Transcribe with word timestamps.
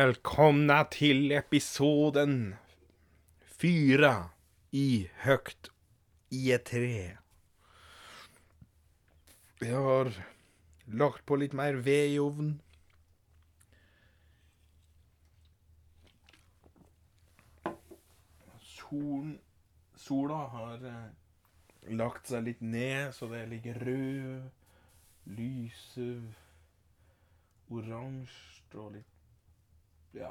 Välkomna 0.00 0.84
till 0.84 1.32
episoden 1.32 2.54
fyra 3.44 4.30
i 4.70 5.10
högt 5.14 5.70
i 6.28 6.52
ett 6.52 6.64
tre. 6.64 7.16
Jeg 9.58 9.76
har 9.76 10.12
lagt 10.84 11.26
på 11.26 11.36
litt 11.36 11.52
mer 11.52 11.74
ved 11.74 12.14
i 12.14 12.16
ovnen. 12.18 12.62
Solen, 18.62 19.38
sola 19.96 20.40
har 20.56 20.90
eh, 20.94 21.06
lagt 22.00 22.32
seg 22.32 22.48
litt 22.48 22.64
ned, 22.64 23.12
så 23.12 23.28
det 23.36 23.46
ligger 23.52 23.84
rød, 23.84 24.50
lyse, 25.36 26.10
oransje 27.68 28.78
og 28.80 28.94
litt 28.96 29.19
ja, 30.16 30.30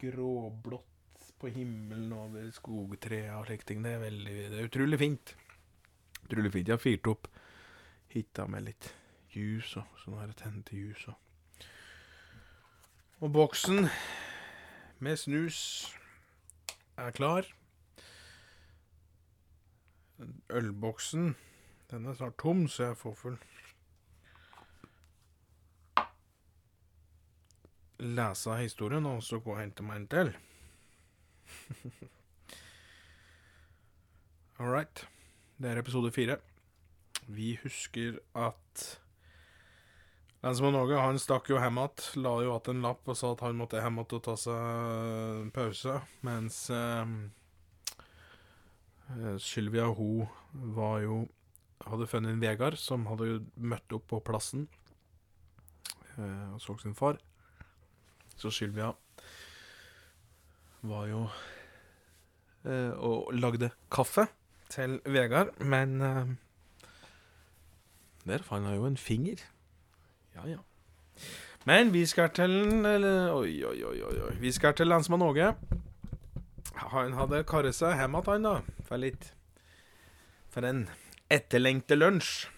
gråblått 0.00 1.30
på 1.40 1.50
himmelen 1.52 2.12
over 2.16 2.50
skogtrærne 2.54 3.38
og 3.38 3.48
slike 3.48 3.68
ting. 3.68 3.82
Det 3.84 3.92
er 3.96 4.04
veldig, 4.04 4.36
det 4.52 4.60
er 4.60 4.68
utrolig 4.68 4.98
fint. 4.98 5.34
Utrolig 6.24 6.52
fint. 6.52 6.68
Jeg 6.68 6.76
har 6.76 6.82
fyrt 6.82 7.10
opp 7.10 7.28
hytta 8.14 8.46
med 8.46 8.68
litt 8.68 8.92
ljus 9.34 9.74
og 9.80 9.98
sånn 9.98 10.20
her 10.20 10.34
tente 10.38 10.76
ljus 10.78 11.08
og 11.10 11.20
Og 13.24 13.30
boksen 13.32 13.86
med 15.00 15.16
snus 15.16 15.58
er 17.00 17.14
klar. 17.14 17.46
Ølboksen, 20.50 21.34
den 21.90 22.06
er 22.06 22.18
snart 22.18 22.36
tom, 22.42 22.66
så 22.68 22.90
jeg 22.90 22.98
får 23.00 23.14
full 23.22 23.38
lese 28.02 28.56
historien 28.58 29.06
og 29.06 29.22
så 29.22 29.38
gå 29.42 29.52
og 29.54 29.60
hente 29.60 29.82
meg 29.86 29.96
en 30.00 30.08
til. 30.10 30.32
All 34.58 34.70
right. 34.70 35.06
Det 35.58 35.70
er 35.70 35.78
episode 35.78 36.10
fire. 36.14 36.36
Vi 37.26 37.58
husker 37.62 38.18
at 38.34 39.00
Lensmann 40.44 40.76
Åge 40.76 40.98
han 41.00 41.18
stakk 41.18 41.48
jo 41.48 41.60
hjem 41.60 41.78
igjen. 41.80 42.04
La 42.20 42.34
jo 42.42 42.50
igjen 42.50 42.74
en 42.74 42.84
lapp 42.84 43.08
og 43.08 43.16
sa 43.16 43.32
at 43.32 43.44
han 43.46 43.56
måtte 43.56 43.80
hjem 43.80 43.98
igjen 44.02 44.18
og 44.18 44.24
ta 44.26 44.34
seg 44.40 44.58
en 45.44 45.50
pause. 45.54 45.94
Mens 46.26 46.58
eh, 46.74 47.06
Sylvia 49.40 49.86
hun 49.94 50.26
var 50.76 51.00
jo 51.04 51.24
hadde 51.84 52.08
funnet 52.08 52.32
en 52.32 52.42
Vegard 52.42 52.78
som 52.80 53.06
hadde 53.10 53.28
jo 53.28 53.38
møtt 53.56 53.92
opp 53.96 54.06
på 54.12 54.20
plassen 54.24 54.66
eh, 56.16 56.52
og 56.54 56.60
så 56.62 56.76
sin 56.80 56.96
far. 56.96 57.18
Så 58.36 58.50
Sylvia 58.50 58.92
var 60.84 61.06
jo 61.08 61.20
eh, 62.64 62.92
og 62.92 63.32
lagde 63.32 63.70
kaffe 63.92 64.26
til 64.72 64.98
Vegard, 65.06 65.54
men 65.60 66.00
eh, 66.00 66.34
der 68.28 68.44
fant 68.44 68.66
han 68.66 68.76
jo 68.76 68.86
en 68.88 68.96
finger. 69.00 69.40
Ja, 70.34 70.46
ja. 70.48 70.60
Men 71.64 71.92
vi 71.94 72.04
skal 72.06 72.32
til 72.36 72.50
eller, 72.84 73.32
Oi, 73.32 73.62
oi, 73.64 73.78
oi, 73.84 74.00
oi. 74.02 74.34
Vi 74.40 74.52
skal 74.52 74.74
til 74.76 74.90
lensmann 74.90 75.22
Åge. 75.22 75.54
Han 76.92 77.14
hadde 77.16 77.44
karret 77.48 77.76
seg 77.76 77.96
hjem 78.00 78.18
igjen, 78.20 78.48
da. 78.48 78.58
For 78.88 79.00
litt 79.00 79.30
For 80.52 80.66
en 80.66 80.86
etterlengte 81.32 81.96
lunsj. 81.96 82.48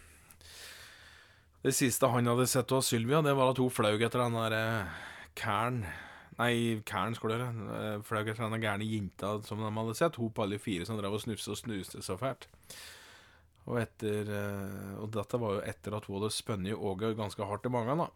Det 1.67 1.73
siste 1.75 2.09
han 2.13 2.29
hadde 2.31 2.47
sett 2.47 2.73
av 2.73 2.83
Sylvia, 2.87 3.23
det 3.27 3.35
var 3.35 3.51
at 3.51 3.59
hun 3.59 3.73
fløy 3.73 3.97
etter 3.97 4.23
den 4.23 4.37
der 4.39 4.55
eh, 4.55 4.99
Kern 5.37 5.85
Nei, 6.37 6.83
Kern, 6.85 7.15
skulle 7.17 7.39
det 7.41 7.47
For 8.05 8.17
det 8.17 8.21
er 8.21 8.35
ikke 8.35 8.51
den 8.53 8.61
gærne 8.61 8.89
jenta 8.89 9.31
som 9.47 9.63
de 9.63 9.71
hadde 9.73 9.97
sett. 9.97 10.19
Hun 10.21 10.35
på 10.37 10.45
alle 10.45 10.59
fire 10.61 10.85
som 10.85 10.99
drev 10.99 11.17
og 11.17 11.23
snufste 11.23 11.55
og 11.55 11.61
snuste 11.63 12.03
så 12.05 12.19
fælt. 12.21 12.45
Og, 13.67 13.81
etter, 13.81 14.29
eh, 14.31 14.93
og 15.01 15.11
dette 15.17 15.41
var 15.43 15.57
jo 15.57 15.65
etter 15.67 15.97
at 15.97 16.07
hun 16.07 16.21
hadde 16.21 16.35
spunnet 16.37 16.77
Åge 16.77 17.15
ganske 17.19 17.49
hardt 17.49 17.67
i 17.67 17.73
magen. 17.73 18.05
da. 18.05 18.11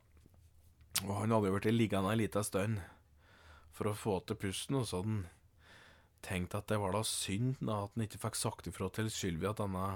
Og 1.07 1.15
han 1.17 1.33
hadde 1.33 1.49
jo 1.49 1.57
blitt 1.57 1.73
liggende 1.75 2.13
en 2.13 2.21
liten 2.21 2.45
stund 2.45 2.79
for 3.75 3.91
å 3.91 3.97
få 3.97 4.21
til 4.27 4.37
pusten, 4.37 4.77
og 4.77 4.87
så 4.87 5.01
hadde 5.01 5.15
han 5.17 5.27
tenkt 6.21 6.55
at 6.55 6.69
det 6.69 6.79
var 6.79 6.93
da 6.93 7.01
synd 7.07 7.57
da 7.65 7.87
at 7.87 7.95
han 7.97 8.05
ikke 8.05 8.21
fikk 8.21 8.37
sagt 8.37 8.69
ifra 8.69 8.91
til 8.93 9.09
Sylvi 9.09 9.49
at 9.49 9.63
denne 9.63 9.87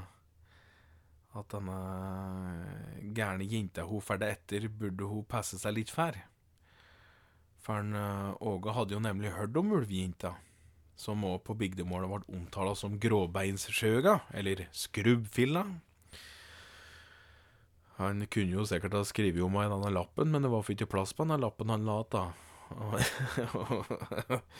at 1.34 1.50
denne 1.50 1.78
gærne 3.14 3.46
jenta 3.50 3.84
hun 3.88 4.02
ferdig 4.04 4.30
etter, 4.36 4.68
burde 4.70 5.08
hun 5.10 5.26
passe 5.26 5.58
seg 5.58 5.74
litt 5.74 5.90
for. 5.90 6.14
For 7.64 7.80
eh, 7.80 8.30
Åge 8.44 8.74
hadde 8.76 8.96
jo 8.96 9.00
nemlig 9.02 9.32
hørt 9.34 9.56
om 9.56 9.72
ulvejenta, 9.72 10.34
som 11.00 11.24
òg 11.24 11.40
på 11.46 11.56
bygdemålet 11.58 12.10
ble 12.12 12.38
omtala 12.38 12.74
som 12.76 12.98
gråbeinssjøga, 13.00 14.18
eller 14.36 14.66
skrubbfilla. 14.76 15.64
Han 17.96 18.26
kunne 18.26 18.58
jo 18.58 18.64
sikkert 18.66 18.96
ha 18.98 19.04
skrevet 19.06 19.42
om 19.44 19.54
henne 19.56 19.70
i 19.70 19.74
denne 19.76 19.94
lappen, 19.94 20.32
men 20.34 20.42
det 20.42 20.50
var 20.52 20.64
for 20.66 20.74
ikke 20.74 20.90
plass 20.90 21.14
på 21.14 21.24
denne 21.24 21.40
lappen 21.40 21.70
han 21.72 21.86
la 21.86 22.00
igjen. 22.04 22.32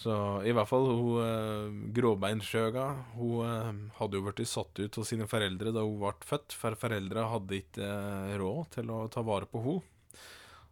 Så 0.00 0.14
i 0.46 0.52
hvert 0.56 0.68
fall 0.70 0.86
hun 0.86 1.18
eh, 1.20 1.66
Hun 2.00 3.40
eh, 3.44 3.80
hadde 3.98 4.16
jo 4.16 4.24
blitt 4.24 4.48
satt 4.48 4.78
ut 4.78 4.98
av 5.02 5.04
sine 5.04 5.26
foreldre 5.28 5.74
da 5.76 5.84
hun 5.84 5.98
ble 6.00 6.14
født, 6.24 6.56
for 6.56 6.78
foreldra 6.80 7.26
hadde 7.34 7.58
ikke 7.60 7.84
eh, 7.84 8.36
råd 8.40 8.70
til 8.78 8.94
å 8.94 9.02
ta 9.12 9.24
vare 9.26 9.50
på 9.50 9.60
henne. 9.66 9.89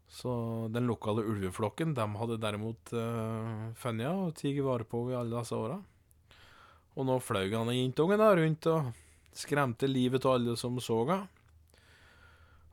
Så 0.08 0.30
den 0.72 0.88
lokale 0.88 1.22
ulveflokken 1.22 1.92
de 1.94 2.04
hadde 2.20 2.40
derimot 2.40 2.92
uh, 2.96 3.68
funnet 3.76 4.08
og 4.08 4.36
tatt 4.38 4.62
vare 4.64 4.86
på 4.88 5.02
i 5.10 5.16
alle 5.18 5.36
disse 5.36 5.56
åra. 5.56 5.76
Og 6.98 7.06
nå 7.06 7.18
fløy 7.22 7.52
han 7.52 7.70
jentungen 7.74 8.20
da 8.20 8.30
rundt 8.34 8.68
og 8.72 8.88
skremte 9.36 9.86
livet 9.90 10.24
av 10.26 10.38
alle 10.38 10.56
som 10.58 10.80
så 10.82 11.02
henne. 11.04 11.26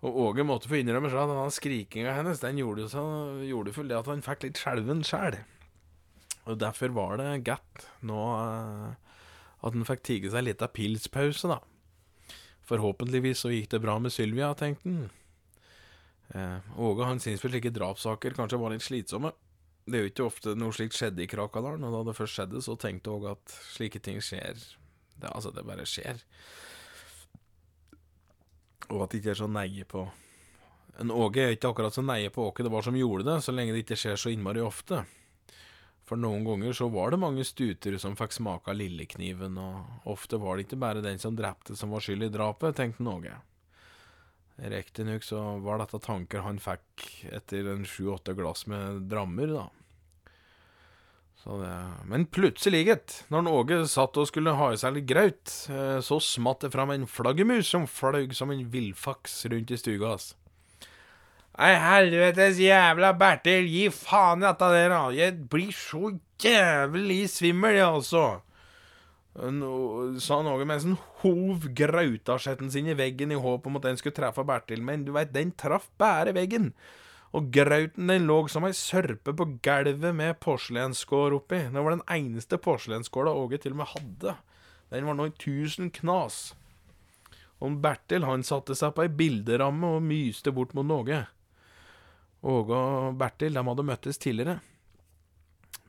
Og 0.05 0.17
Åge 0.21 0.45
måtte 0.45 0.69
få 0.69 0.79
innrømme 0.79 1.09
seg 1.09 1.17
at 1.17 1.31
denne 1.31 1.53
skrikinga 1.53 2.13
hennes 2.13 2.41
den 2.41 2.59
gjorde 2.61 2.83
jo 2.83 2.89
så, 2.91 3.03
gjorde 3.47 3.73
for 3.73 3.89
det 3.89 3.97
at 3.97 4.09
han 4.11 4.23
fikk 4.25 4.45
litt 4.45 4.61
skjelven 4.61 5.01
sjæl. 5.07 5.39
Og 6.45 6.59
derfor 6.61 6.93
var 6.93 7.17
det 7.17 7.29
godt 7.47 7.87
nå 8.05 8.19
uh, 8.37 8.91
at 9.65 9.73
han 9.73 9.87
fikk 9.87 10.03
tige 10.05 10.31
seg 10.33 10.45
litt 10.45 10.61
av 10.61 10.73
pilspause, 10.77 11.49
da. 11.49 11.59
Forhåpentligvis 12.69 13.43
så 13.45 13.53
gikk 13.53 13.71
det 13.73 13.81
bra 13.81 13.97
med 14.01 14.13
Sylvia, 14.13 14.53
tenkte 14.57 14.89
han. 14.89 15.24
Eh, 16.33 16.57
Åge 16.81 17.05
han 17.05 17.21
syntes 17.21 17.43
vel 17.43 17.53
slike 17.53 17.73
drapssaker 17.75 18.35
kanskje 18.37 18.59
var 18.61 18.73
litt 18.73 18.85
slitsomme. 18.85 19.31
Det 19.85 19.99
er 19.99 20.05
jo 20.05 20.11
ikke 20.13 20.25
ofte 20.25 20.55
noe 20.57 20.73
slikt 20.73 20.97
skjedde 20.97 21.21
i 21.21 21.29
Krakadalen, 21.29 21.83
og 21.85 21.93
da 21.93 22.01
det 22.07 22.17
først 22.17 22.39
skjedde, 22.39 22.61
så 22.65 22.77
tenkte 22.81 23.13
Åge 23.13 23.35
at 23.35 23.57
slike 23.75 24.01
ting 24.01 24.17
skjer. 24.23 24.57
Det, 25.15 25.29
altså, 25.29 25.53
det 25.53 25.65
bare 25.67 25.85
skjer. 25.87 26.23
Og 28.89 29.03
at 29.05 29.11
det 29.11 29.21
ikke 29.21 29.33
er 29.35 29.41
så 29.41 29.49
neie 29.49 29.85
på 29.89 30.03
En 31.01 31.11
Åge 31.11 31.41
er 31.43 31.55
ikke 31.55 31.73
akkurat 31.73 31.95
så 31.95 31.99
neie 32.05 32.29
på 32.31 32.45
åke 32.47 32.63
det 32.63 32.69
var 32.71 32.85
som 32.85 32.95
gjorde 32.95 33.25
det, 33.27 33.41
så 33.43 33.51
lenge 33.51 33.73
det 33.75 33.81
ikke 33.83 33.97
skjer 33.99 34.19
så 34.19 34.29
innmari 34.31 34.61
ofte. 34.63 35.01
For 36.07 36.15
noen 36.21 36.45
ganger 36.45 36.71
så 36.77 36.87
var 36.93 37.11
det 37.11 37.19
mange 37.19 37.43
stuter 37.43 37.97
som 37.99 38.15
fikk 38.15 38.31
smake 38.31 38.71
av 38.71 38.77
lillekniven, 38.79 39.57
og 39.59 40.07
ofte 40.13 40.39
var 40.39 40.55
det 40.55 40.67
ikke 40.69 40.79
bare 40.79 41.03
den 41.03 41.19
som 41.19 41.35
drepte 41.35 41.75
som 41.75 41.91
var 41.91 42.05
skyld 42.05 42.29
i 42.29 42.31
drapet, 42.31 42.77
tenkte 42.77 43.03
Åge. 43.11 43.33
Riktignok 44.55 45.23
så 45.23 45.39
var 45.59 45.81
dette 45.81 45.99
tanker 45.99 46.45
han 46.45 46.61
fikk 46.63 47.09
etter 47.35 47.67
en 47.73 47.83
sju-åtte 47.87 48.35
glass 48.37 48.63
med 48.71 49.03
drammer, 49.11 49.51
da. 49.51 49.65
Så 51.45 51.59
det, 51.61 51.73
men 52.09 52.23
plutselig, 52.25 52.87
når 53.29 53.49
Åge 53.51 53.81
satt 53.91 54.17
og 54.17 54.25
skulle 54.31 54.55
ha 54.57 54.71
i 54.73 54.79
seg 54.81 54.95
litt 54.95 55.09
graut, 55.11 55.51
eh, 55.69 55.99
så 56.01 56.17
smatt 56.23 56.63
det 56.65 56.71
fram 56.73 56.95
en 56.95 57.05
flaggermus 57.05 57.69
som 57.69 57.85
fløy 57.85 58.31
som 58.33 58.49
en 58.49 58.63
villfaks 58.73 59.43
rundt 59.51 59.75
i 59.75 59.77
stuga 59.77 60.15
hans. 60.15 60.31
Nei, 61.55 61.75
helvetes 61.79 62.57
jævla 62.59 63.13
Bertil, 63.19 63.69
gi 63.69 63.85
faen 63.93 64.41
i 64.41 64.47
dette 64.47 64.71
der, 64.73 64.89
da. 64.91 65.03
Jeg 65.13 65.37
blir 65.51 65.69
så 65.75 66.15
jævlig 66.41 67.21
svimmel, 67.31 67.77
jeg, 67.77 67.91
altså. 67.91 68.25
Nå, 69.35 69.71
sa 70.23 70.37
Åge 70.39 70.65
mens 70.67 70.85
han 70.87 70.95
hov 71.21 71.65
grautasjetten 71.75 72.69
sin 72.71 72.87
i 72.87 72.95
veggen 72.95 73.33
i 73.35 73.39
håp 73.39 73.65
om 73.67 73.79
at 73.79 73.89
den 73.89 73.97
skulle 73.99 74.15
treffe 74.15 74.45
Bertil, 74.47 74.83
men 74.85 75.03
du 75.03 75.11
veit, 75.15 75.33
den 75.35 75.51
traff 75.59 75.89
bare 75.99 76.31
veggen. 76.35 76.71
Og 77.35 77.49
grauten 77.51 78.07
den 78.07 78.29
lå 78.29 78.37
som 78.47 78.63
ei 78.63 78.71
sørpe 78.71 79.33
på 79.35 79.47
gulvet 79.65 80.15
med 80.15 80.37
porselensskår 80.39 81.35
oppi. 81.35 81.65
Det 81.67 81.83
var 81.83 81.97
den 81.97 82.05
eneste 82.15 82.59
porselensskåla 82.63 83.33
Åge 83.35 83.59
til 83.59 83.75
og 83.75 83.81
med 83.81 83.91
hadde. 83.91 84.37
Den 84.93 85.09
var 85.09 85.17
nå 85.19 85.27
i 85.27 85.35
tusen 85.41 85.91
knas. 85.91 86.53
Og 87.59 87.75
Bertil 87.83 88.23
han 88.27 88.45
satte 88.47 88.75
seg 88.77 88.93
på 88.95 89.03
ei 89.03 89.11
bilderamme 89.11 89.97
og 89.97 90.05
myste 90.05 90.53
bort 90.55 90.71
mot 90.77 90.95
Åge. 90.95 91.25
Åge 92.45 92.79
og 92.79 93.19
Bertil 93.19 93.57
de 93.57 93.65
hadde 93.67 93.87
møttes 93.91 94.21
tidligere. 94.21 94.61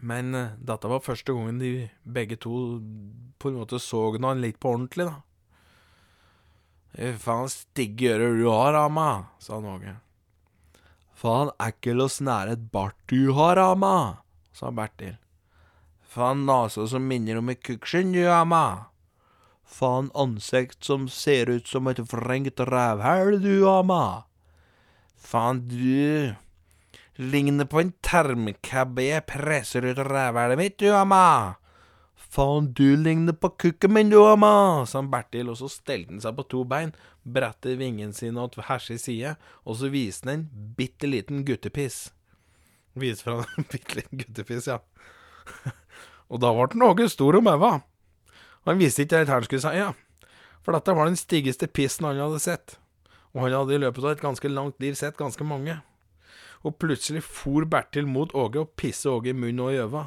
Men 0.00 0.34
eh, 0.34 0.56
dette 0.58 0.88
var 0.90 1.04
første 1.04 1.32
gangen 1.32 1.60
de 1.60 1.88
begge 2.02 2.36
to 2.40 2.80
på 3.38 3.50
en 3.50 3.60
måte 3.60 3.80
så 3.80 4.08
han 4.18 4.42
litt 4.42 4.58
på 4.60 4.74
ordentlig, 4.74 5.08
da. 5.08 5.20
Fy 6.96 7.12
faen 7.20 7.48
stygge 7.52 8.14
ører 8.14 8.38
du 8.40 8.46
har, 8.48 8.76
Amma, 8.86 9.28
sa 9.38 9.58
han 9.58 9.68
Åge. 9.68 9.96
Faen 11.16 11.50
ekkel 11.60 12.00
og 12.04 12.12
snæret 12.12 12.68
bart 12.72 12.96
du 13.08 13.32
har, 13.36 13.56
amma, 13.56 14.22
sa 14.52 14.70
Bertil. 14.72 15.16
Faen 16.04 16.46
nase 16.48 16.86
som 16.88 17.04
minner 17.08 17.40
om 17.40 17.52
et 17.52 17.62
kukkskinn, 17.64 18.12
du, 18.12 18.24
amma. 18.28 18.88
Faen 19.64 20.10
ansikt 20.16 20.84
som 20.84 21.08
ser 21.12 21.50
ut 21.52 21.68
som 21.68 21.88
et 21.88 22.00
vrengt 22.12 22.60
rævhæl, 22.60 23.40
du, 23.44 23.68
amma. 23.68 24.24
Faen, 25.16 25.64
du 25.68 26.36
ligner 27.16 27.64
på 27.64 27.80
en 27.80 27.92
termkabbe 28.04 29.06
jeg 29.06 29.24
presser 29.28 29.86
ut 29.88 30.00
rævhælet 30.04 30.60
mitt, 30.60 30.78
du, 30.80 30.90
amma. 30.94 31.56
Faen, 32.16 32.72
du 32.76 32.96
ligner 33.00 33.32
på 33.32 33.50
kukken 33.56 33.94
min, 33.94 34.10
du, 34.12 34.18
amma, 34.26 34.84
sa 34.88 35.02
Bertil, 35.02 35.50
og 35.52 35.58
så 35.60 35.70
stelte 35.72 36.12
han 36.12 36.22
seg 36.24 36.36
på 36.36 36.46
to 36.52 36.64
bein, 36.68 36.92
brettet 37.24 37.78
vingene 37.80 38.16
sine 38.16 38.42
åt 38.42 38.58
hver 38.60 38.82
sin 38.82 39.00
side, 39.00 39.36
og 39.64 39.80
så 39.80 39.90
viste 39.92 40.28
han 40.28 40.42
en 40.42 40.72
bitte 40.76 41.08
liten 41.08 41.44
guttepiss. 41.48 42.10
Viste 42.96 43.26
fra 43.26 43.40
en 43.42 43.68
bitte 43.72 44.00
liten 44.00 44.24
guttepiss, 44.24 44.68
ja. 44.68 44.80
og 46.30 46.42
da 46.42 46.52
ble 46.52 46.88
Åge 46.90 47.08
stor 47.12 47.40
om 47.40 47.52
øva. 47.52 47.78
Han 48.66 48.80
visste 48.82 49.06
ikke 49.06 49.22
hva 49.22 49.38
han 49.38 49.46
skulle 49.46 49.62
si, 49.62 49.78
ja. 49.78 49.92
For 50.66 50.74
dette 50.74 50.94
var 50.98 51.06
den 51.06 51.18
styggeste 51.18 51.68
pissen 51.70 52.08
han 52.08 52.18
hadde 52.18 52.42
sett. 52.42 52.80
Og 53.30 53.44
han 53.44 53.54
hadde 53.54 53.76
i 53.76 53.82
løpet 53.84 54.02
av 54.02 54.16
et 54.16 54.24
ganske 54.24 54.50
langt 54.50 54.80
liv 54.82 54.96
sett 54.98 55.14
ganske 55.16 55.44
mange. 55.46 55.76
Og 56.66 56.74
plutselig 56.82 57.22
for 57.22 57.66
Bertil 57.70 58.08
mot 58.10 58.32
Åge 58.34 58.64
og 58.64 58.72
pisser 58.78 59.14
Åge 59.14 59.30
i 59.30 59.36
munnen 59.36 59.62
og 59.62 59.74
i 59.74 59.80
øva. 59.84 60.04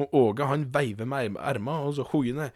Og 0.00 0.14
Åge 0.16 0.46
han 0.48 0.64
veiver 0.72 1.08
med 1.08 1.36
erma, 1.36 1.82
og 1.84 1.98
så 1.98 2.06
hoier 2.08 2.38
ned. 2.38 2.54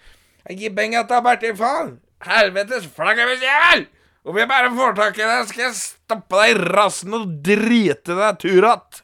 Jeg 0.48 0.60
gir 0.62 0.76
penger 0.76 1.04
til 1.10 1.24
Bertil, 1.26 1.56
faen! 1.58 1.98
Helvetes 2.24 2.88
flaggermusjævel! 2.96 3.86
Om 4.24 4.38
jeg 4.40 4.48
bare 4.48 4.70
får 4.72 4.94
tak 4.96 5.18
i 5.20 5.26
deg, 5.28 5.48
skal 5.50 5.66
jeg 5.66 5.76
stappe 5.76 6.38
deg 6.40 6.54
i 6.54 6.68
rassen 6.72 7.16
og 7.18 7.34
drite 7.44 8.16
deg 8.16 8.38
turatt! 8.40 9.02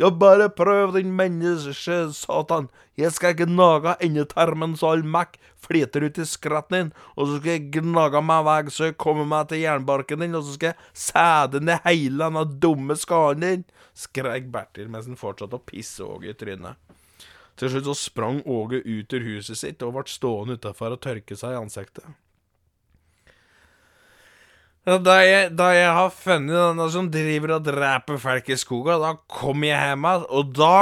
Ja, 0.00 0.08
bare 0.08 0.48
prøv, 0.52 0.94
din 0.96 1.12
menneske-satan. 1.16 2.68
Jeg 2.96 3.12
skal 3.12 3.36
gnage 3.36 3.96
endetarmen 4.04 4.76
så 4.76 4.94
all 4.94 5.04
mekk 5.04 5.36
flyter 5.62 6.06
ut 6.08 6.18
i 6.18 6.26
skratten 6.28 6.76
din, 6.76 6.92
og 7.16 7.28
så 7.28 7.38
skal 7.38 7.54
jeg 7.54 7.68
gnage 7.76 8.22
meg 8.24 8.46
vei 8.48 8.58
så 8.74 8.88
jeg 8.90 8.98
kommer 9.00 9.28
meg 9.28 9.50
til 9.50 9.62
jernbarken 9.62 10.24
din, 10.24 10.34
og 10.38 10.46
så 10.46 10.56
skal 10.56 10.72
jeg 10.72 10.90
sæde 11.04 11.62
ned 11.62 11.84
hele 11.86 12.24
denne 12.24 12.46
dumme 12.62 12.96
skallen 12.98 13.46
din, 13.46 13.68
skrek 13.94 14.50
Bertil 14.52 14.90
mens 14.92 15.10
han 15.10 15.20
fortsatte 15.20 15.58
å 15.58 15.66
pisse 15.66 16.04
Åge 16.04 16.32
i 16.32 16.36
trynet. 16.38 16.80
Til 17.60 17.70
slutt 17.70 17.88
så 17.90 17.96
sprang 17.98 18.40
Åge 18.48 18.80
ut 18.82 19.12
ur 19.12 19.24
huset 19.28 19.60
sitt 19.60 19.82
og 19.84 19.96
ble 19.96 20.08
stående 20.10 20.56
utafor 20.58 20.96
og 20.96 21.02
tørke 21.04 21.36
seg 21.38 21.54
i 21.54 21.60
ansiktet. 21.60 22.06
Da 24.82 25.20
jeg, 25.22 25.52
da 25.54 25.68
jeg 25.76 25.90
har 25.94 26.08
funnet 26.10 26.56
denne 26.56 26.88
som 26.90 27.06
driver 27.12 27.52
og 27.54 27.66
dreper 27.68 28.16
folk 28.18 28.48
i 28.50 28.56
skogen, 28.58 29.04
da 29.04 29.12
kommer 29.30 29.68
jeg 29.68 29.92
hjem 29.92 30.08
igjen, 30.08 30.24
og 30.26 30.56
da, 30.58 30.78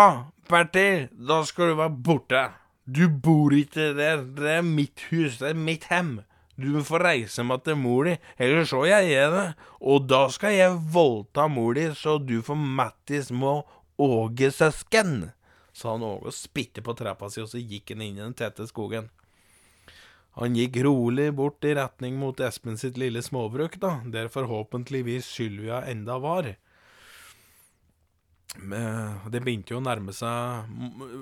Bertil, 0.48 1.10
da 1.28 1.42
skal 1.44 1.68
du 1.68 1.76
være 1.82 1.98
borte. 2.08 2.46
Du 2.84 3.06
bor 3.08 3.52
ikke 3.54 3.92
der, 3.94 4.24
det 4.24 4.56
er 4.58 4.66
mitt 4.66 5.06
hus, 5.10 5.38
det 5.38 5.52
er 5.52 5.58
mitt 5.58 5.86
hem. 5.92 6.20
Du 6.60 6.66
må 6.74 6.82
få 6.84 6.98
reise 7.00 7.44
meg 7.46 7.62
til 7.64 7.78
mor 7.80 8.08
di, 8.08 8.16
ellers 8.40 8.72
så 8.72 8.82
jeg 8.88 9.12
gjør 9.12 9.34
det. 9.36 9.44
Og 9.80 10.08
da 10.10 10.24
skal 10.32 10.56
jeg 10.56 10.80
voldta 10.92 11.46
mor 11.48 11.76
di, 11.78 11.86
så 11.96 12.18
du 12.20 12.40
får 12.44 12.58
Mattis 12.58 13.30
små 13.30 13.60
Åge-søsken, 14.00 15.30
sa 15.76 15.94
han 15.94 16.04
Åge 16.04 16.32
og 16.32 16.36
spytte 16.36 16.84
på 16.84 16.96
trappa 16.96 17.28
si, 17.32 17.42
og 17.44 17.50
så 17.52 17.60
gikk 17.60 17.94
han 17.94 18.04
inn 18.04 18.18
i 18.18 18.24
den 18.24 18.36
tette 18.36 18.66
skogen. 18.68 19.10
Han 20.38 20.56
gikk 20.56 20.78
rolig 20.86 21.30
bort 21.36 21.64
i 21.66 21.74
retning 21.76 22.16
mot 22.20 22.38
Espen 22.44 22.78
sitt 22.80 22.98
lille 23.00 23.22
småbruk, 23.24 23.76
da, 23.82 23.98
der 24.08 24.30
forhåpentligvis 24.32 25.28
Sylvia 25.28 25.82
enda 25.90 26.20
var. 26.22 26.54
Det 28.50 29.38
begynte 29.44 29.76
jo 29.76 29.78
å 29.78 29.84
nærme 29.84 30.12
seg 30.16 30.70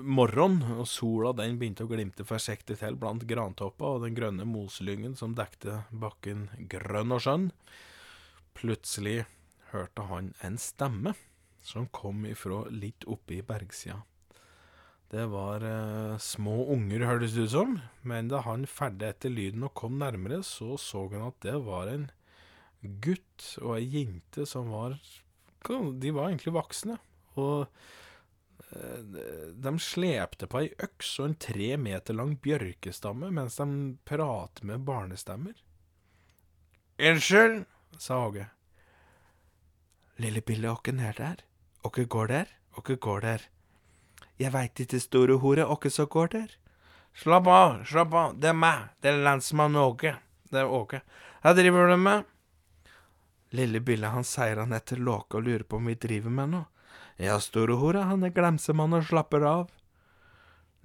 morgen, 0.01 0.57
og 0.79 0.87
sola 0.89 1.31
den 1.37 1.59
begynte 1.61 1.85
å 1.85 1.91
glimte 1.91 2.25
forsiktig 2.25 2.79
til 2.81 2.97
blant 2.97 3.25
grantoppa 3.29 3.93
og 3.95 4.05
den 4.07 4.17
grønne 4.17 4.47
moslyngen 4.49 5.13
som 5.19 5.35
dekte 5.37 5.83
bakken 5.91 6.47
grønn 6.71 7.13
og 7.13 7.21
skjønn. 7.23 7.49
Plutselig 8.57 9.27
hørte 9.69 10.07
han 10.09 10.33
en 10.41 10.57
stemme 10.57 11.13
som 11.61 11.85
kom 11.93 12.25
ifra 12.25 12.63
litt 12.73 13.05
oppe 13.05 13.37
i 13.37 13.43
bergsida. 13.45 14.01
Det 15.09 15.25
var 15.29 15.63
eh, 15.65 16.17
små 16.21 16.67
unger, 16.73 17.07
hørtes 17.09 17.33
det 17.33 17.47
ut 17.47 17.53
som, 17.53 17.77
men 18.05 18.29
da 18.29 18.43
han 18.45 18.67
ferdig 18.69 19.07
etter 19.07 19.33
lyden 19.33 19.65
og 19.65 19.73
kom 19.77 19.97
nærmere, 20.01 20.43
så 20.45 20.77
så 20.77 21.07
han 21.13 21.29
at 21.31 21.39
det 21.45 21.55
var 21.65 21.89
en 21.89 22.09
gutt 22.79 23.47
og 23.61 23.75
ei 23.79 23.87
jente 23.89 24.45
som 24.47 24.69
var 24.71 24.99
De 25.67 26.11
var 26.15 26.29
egentlig 26.29 26.53
voksne, 26.55 26.99
og 27.39 28.75
eh, 28.75 29.49
de 29.63 29.73
slepte 29.83 30.49
på 30.51 30.63
ei 30.63 30.69
øks 30.85 31.15
og 31.19 31.29
en 31.29 31.39
tre 31.47 31.71
meter 31.81 32.17
lang 32.17 32.35
bjørkestamme 32.43 33.31
mens 33.35 33.59
de 33.61 33.67
pratet 34.09 34.63
med 34.67 34.85
barnestemmer. 34.87 35.57
Unnskyld, 36.99 37.63
sa 37.97 38.19
Åge. 38.27 38.49
Lille 40.19 40.41
Bille, 40.43 40.67
åkken 40.71 40.99
er 40.99 41.15
der? 41.15 41.43
Åkke 41.87 42.03
går 42.05 42.27
der? 42.27 42.49
Åkke 42.77 42.95
går 42.99 43.21
der? 43.23 43.45
Jeg 44.39 44.51
veit 44.51 44.79
ikke, 44.83 44.99
store 44.99 45.37
hore, 45.39 45.63
åkke 45.63 45.91
som 45.91 46.09
går 46.11 46.33
der. 46.33 46.57
Slapp 47.15 47.47
av, 47.47 47.85
slapp 47.87 48.13
av, 48.13 48.35
det 48.39 48.51
er 48.51 48.57
meg, 48.57 48.89
det 48.99 49.13
er 49.13 49.23
lensmann 49.23 49.75
Åge. 49.79 50.13
Det 50.51 50.59
er 50.59 50.67
Åge. 50.71 51.01
Hva 51.43 51.53
driver 51.55 51.87
du 51.91 51.95
med? 51.99 52.27
Lille 53.55 53.79
Bille 53.79 54.11
han 54.11 54.27
seier 54.27 54.61
han 54.61 54.75
etter 54.75 54.99
låke 55.01 55.39
og 55.39 55.47
lurer 55.47 55.63
på 55.63 55.79
om 55.79 55.89
vi 55.89 55.95
driver 55.95 56.35
med 56.35 56.53
noe. 56.53 56.78
Ja, 57.19 57.35
store 57.43 57.75
hore, 57.81 58.05
han 58.07 58.23
er 58.23 58.31
glemsemann 58.31 58.95
og 58.95 59.03
slapper 59.09 59.43
av. 59.43 59.65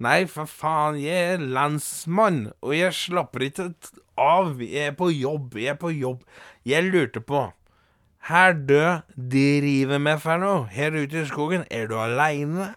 Nei, 0.03 0.25
for 0.27 0.49
faen, 0.51 0.97
jeg 0.99 1.35
er 1.37 1.43
lensmann, 1.55 2.49
og 2.59 2.73
jeg 2.75 2.91
slapper 2.97 3.45
ikke 3.47 3.69
av, 4.19 4.59
jeg 4.59 4.89
er 4.91 4.97
på 4.99 5.07
jobb, 5.13 5.55
jeg 5.55 5.71
er 5.71 5.79
på 5.79 5.93
jobb. 5.95 6.25
Jeg 6.67 6.89
lurte 6.89 7.23
på, 7.23 7.45
her 8.27 8.51
du 8.57 8.81
driver 9.15 10.03
med 10.03 10.19
for 10.19 10.43
noe, 10.43 10.65
her 10.75 10.97
ute 10.97 11.21
i 11.21 11.29
skogen, 11.29 11.63
er 11.71 11.87
du 11.87 11.95
aleine? 12.01 12.73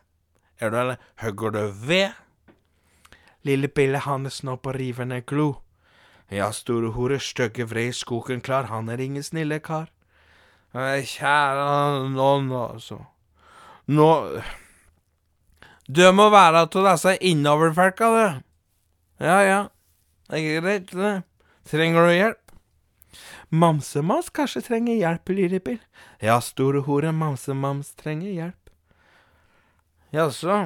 Er 0.63 0.71
du 0.71 0.79
aleine? 0.79 1.03
Hogger 1.25 1.57
du 1.57 1.63
ved? 1.89 2.15
Lille 3.43 3.67
Bille, 3.67 3.99
han 4.07 4.29
er 4.29 4.39
snart 4.39 4.63
på 4.63 4.71
å 4.71 4.79
rive 4.79 5.09
ned 5.09 5.27
klo. 5.27 5.57
Ja, 6.31 6.53
store 6.55 6.93
hore, 6.95 7.19
stygge 7.19 7.67
vrei 7.67 7.89
skogen 7.97 8.45
klar, 8.45 8.71
han 8.71 8.91
er 8.93 9.03
ingen 9.03 9.27
snille 9.27 9.59
kar. 9.65 9.89
Kjære 10.77 12.11
noen, 12.15 12.53
altså. 12.53 13.03
Nå 13.89 14.09
Du 15.89 16.05
må 16.13 16.29
være 16.29 16.67
av 16.67 16.73
disse 16.75 17.15
innoverfolka, 17.25 18.09
du. 18.13 18.43
Ja, 19.25 19.39
ja. 19.43 19.61
Det 20.29 20.43
er 20.43 20.61
greit, 20.61 20.93
det. 20.93 21.15
Trenger 21.69 22.05
du 22.05 22.13
hjelp? 22.13 22.43
Mamsemams 23.49 24.29
kanskje 24.37 24.61
trenger 24.67 24.99
hjelp, 25.01 25.33
Lillebil. 25.33 25.79
Ja, 26.21 26.37
store 26.45 26.83
hore, 26.85 27.15
mamsemams 27.17 27.95
trenger 27.97 28.29
hjelp. 28.29 28.71
Jaså. 30.13 30.59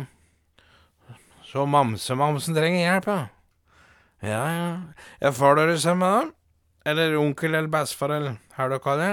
Så 1.46 1.66
mamsemamsen 1.70 2.58
trenger 2.58 2.82
hjelp, 2.82 3.06
ja. 3.06 3.20
Ja, 4.22 4.42
ja. 4.50 4.68
Ja, 5.22 5.32
far 5.34 5.54
deres 5.58 5.86
med 5.86 6.02
dem? 6.02 6.34
Eller 6.84 7.14
onkel 7.18 7.54
eller 7.54 7.70
bestefar, 7.70 8.10
eller 8.18 8.38
har 8.58 8.74
dere 8.74 8.98
det? 8.98 9.10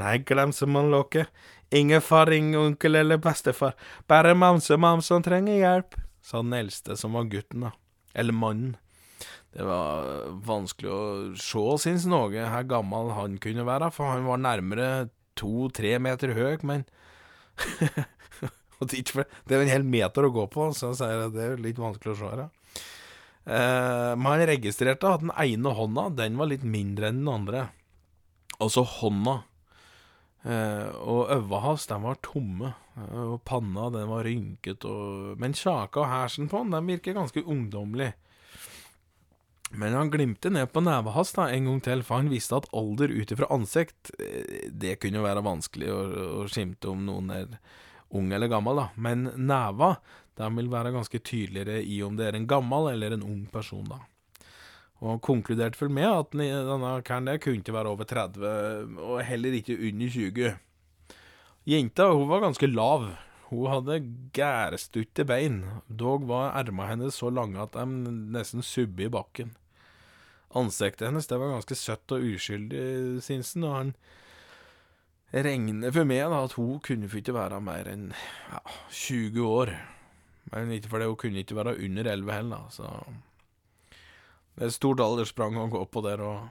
Nei, 0.00 0.16
glemsemannlåket. 0.24 1.28
Ingen 1.72 2.02
far, 2.04 2.30
ingen 2.32 2.60
onkel 2.60 2.98
eller 3.00 3.20
bestefar. 3.22 3.74
Bare 4.06 4.34
mamsemam 4.36 5.02
som 5.02 5.22
trenger 5.24 5.56
hjelp, 5.56 5.96
sa 6.22 6.42
den 6.44 6.52
eldste, 6.56 6.96
som 7.00 7.16
var 7.16 7.30
gutten, 7.32 7.68
da. 7.68 7.72
Eller 8.12 8.36
mannen. 8.36 8.76
Det 9.52 9.64
var 9.68 10.28
vanskelig 10.44 10.88
å 10.92 11.02
se, 11.36 11.64
syns 11.84 12.06
noe, 12.08 12.28
hvor 12.32 12.68
gammel 12.68 13.12
han 13.16 13.36
kunne 13.40 13.64
være, 13.68 13.90
for 13.92 14.12
han 14.12 14.24
var 14.28 14.40
nærmere 14.40 14.88
to-tre 15.36 15.98
meter 16.00 16.34
høy, 16.36 16.58
men 16.66 16.84
Det 18.82 19.54
er 19.54 19.60
en 19.60 19.70
hel 19.70 19.84
meter 19.86 20.26
å 20.26 20.32
gå 20.34 20.48
på, 20.50 20.72
så 20.74 20.90
sier 20.98 21.28
at 21.28 21.34
det 21.36 21.44
er 21.44 21.60
litt 21.62 21.78
vanskelig 21.78 22.16
å 22.16 22.18
se 22.18 22.30
her. 22.32 22.40
Eh, 23.42 24.12
men 24.16 24.26
han 24.26 24.44
registrerte 24.50 25.06
at 25.06 25.22
den 25.22 25.30
ene 25.30 25.74
hånda, 25.76 26.08
den 26.18 26.40
var 26.40 26.50
litt 26.50 26.64
mindre 26.66 27.12
enn 27.12 27.20
den 27.22 27.30
andre. 27.30 27.62
Altså 28.58 28.82
hånda. 28.98 29.42
Eh, 30.42 30.88
og 30.98 31.30
øva 31.30 31.60
hans, 31.62 31.86
den 31.86 32.02
var 32.02 32.18
tomme. 32.24 32.72
Eh, 32.96 33.20
og 33.34 33.42
panna, 33.46 33.88
den 33.94 34.10
var 34.10 34.26
rynket, 34.26 34.84
og 34.84 35.38
Men 35.38 35.54
kjaka 35.54 36.02
og 36.02 36.10
hersen 36.10 36.50
på 36.50 36.62
han, 36.62 36.74
den 36.74 36.90
virker 36.90 37.18
ganske 37.18 37.44
ungdommelig. 37.44 38.12
Men 39.72 39.94
han 39.96 40.10
glimte 40.12 40.50
ned 40.52 40.68
på 40.72 40.82
nevet 40.84 41.14
hans 41.14 41.32
da, 41.32 41.46
en 41.48 41.70
gang 41.70 41.78
til, 41.80 42.02
for 42.04 42.20
han 42.20 42.28
visste 42.32 42.58
at 42.58 42.68
alder 42.76 43.08
ut 43.14 43.32
ifra 43.32 43.48
ansikt, 43.54 44.12
eh, 44.18 44.68
det 44.68 44.98
kunne 45.00 45.22
jo 45.22 45.28
være 45.28 45.46
vanskelig 45.46 45.92
å, 45.92 46.02
å 46.42 46.48
skimte 46.50 46.90
om 46.92 47.06
noen 47.06 47.30
er 47.32 47.56
ung 48.12 48.28
eller 48.32 48.50
gammel, 48.52 48.82
da. 48.82 48.90
Men 49.00 49.30
neva, 49.38 49.94
de 50.36 50.48
vil 50.58 50.68
være 50.72 50.92
ganske 50.92 51.22
tydeligere 51.24 51.80
i 51.80 52.02
om 52.04 52.18
det 52.18 52.28
er 52.28 52.36
en 52.36 52.48
gammel 52.50 52.90
eller 52.92 53.16
en 53.16 53.24
ung 53.24 53.46
person, 53.52 53.86
da. 53.88 54.02
Og 55.02 55.16
han 55.16 55.22
konkluderte 55.26 55.80
vel 55.80 55.90
med 55.90 56.06
at 56.06 56.34
denne 56.38 56.92
karen 57.02 57.26
der 57.26 57.40
kunne 57.42 57.58
ikke 57.58 57.74
være 57.74 57.90
over 57.90 58.06
30, 58.06 59.00
og 59.02 59.24
heller 59.26 59.56
ikke 59.58 59.74
under 59.74 60.12
20. 60.14 60.52
Jenta 61.66 62.06
hun 62.12 62.30
var 62.30 62.44
ganske 62.44 62.70
lav. 62.70 63.08
Hun 63.50 63.68
hadde 63.68 63.98
gærstutte 64.32 65.26
bein, 65.28 65.58
dog 65.90 66.28
var 66.30 66.54
ermene 66.56 66.88
hennes 66.88 67.18
så 67.18 67.28
lange 67.34 67.60
at 67.60 67.74
de 67.74 68.14
nesten 68.32 68.62
subbe 68.64 69.04
i 69.04 69.10
bakken. 69.12 69.50
Ansiktet 70.56 71.08
hennes 71.08 71.28
det 71.28 71.40
var 71.40 71.52
ganske 71.52 71.76
søtt 71.76 72.14
og 72.14 72.24
uskyldig, 72.32 72.84
syns 73.24 73.52
han, 73.56 73.66
og 73.66 73.76
han 73.76 73.92
regner 75.32 75.92
for 75.92 76.08
meg 76.08 76.30
da 76.30 76.40
at 76.46 76.56
hun 76.56 76.78
kunne 76.84 77.10
ikke 77.10 77.34
være 77.36 77.60
mer 77.64 77.90
enn 77.90 78.08
ja, 78.14 78.62
20 79.02 79.50
år. 79.50 79.74
Men 80.52 80.72
ikke 80.76 80.94
fordi 80.94 81.10
hun 81.10 81.20
kunne 81.20 81.42
ikke 81.42 81.58
være 81.58 81.76
under 81.80 82.10
11 82.14 82.34
heller, 82.38 82.66
så 82.70 82.88
Det 84.56 84.66
er 84.66 84.74
stort 84.74 85.00
alderssprang 85.00 85.56
å 85.56 85.70
gå 85.72 85.84
på 85.88 86.02
der, 86.04 86.20
og 86.20 86.50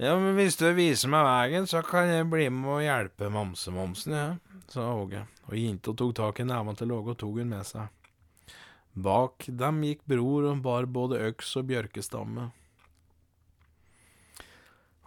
Ja, 0.00 0.16
men 0.18 0.34
hvis 0.34 0.56
du 0.58 0.66
viser 0.74 1.10
meg 1.12 1.26
veien, 1.26 1.66
så 1.68 1.82
kan 1.86 2.08
jeg 2.10 2.30
bli 2.30 2.48
med 2.50 2.70
og 2.72 2.82
hjelpe 2.82 3.28
mamsemamsen, 3.30 4.14
ja, 4.16 4.62
sa 4.72 4.88
Åge, 4.96 5.26
og 5.46 5.58
jenta 5.58 5.94
tok 5.94 6.14
tak 6.18 6.40
i 6.40 6.46
neven 6.48 6.78
til 6.78 6.94
Åge 6.94 7.14
og 7.14 7.20
tok 7.20 7.42
hun 7.42 7.52
med 7.52 7.68
seg. 7.68 7.90
Bak 8.92 9.46
dem 9.46 9.82
gikk 9.86 10.02
bror 10.08 10.48
og 10.50 10.64
bar 10.64 10.88
både 10.90 11.20
øks 11.28 11.54
og 11.60 11.68
bjørkestamme. 11.70 12.50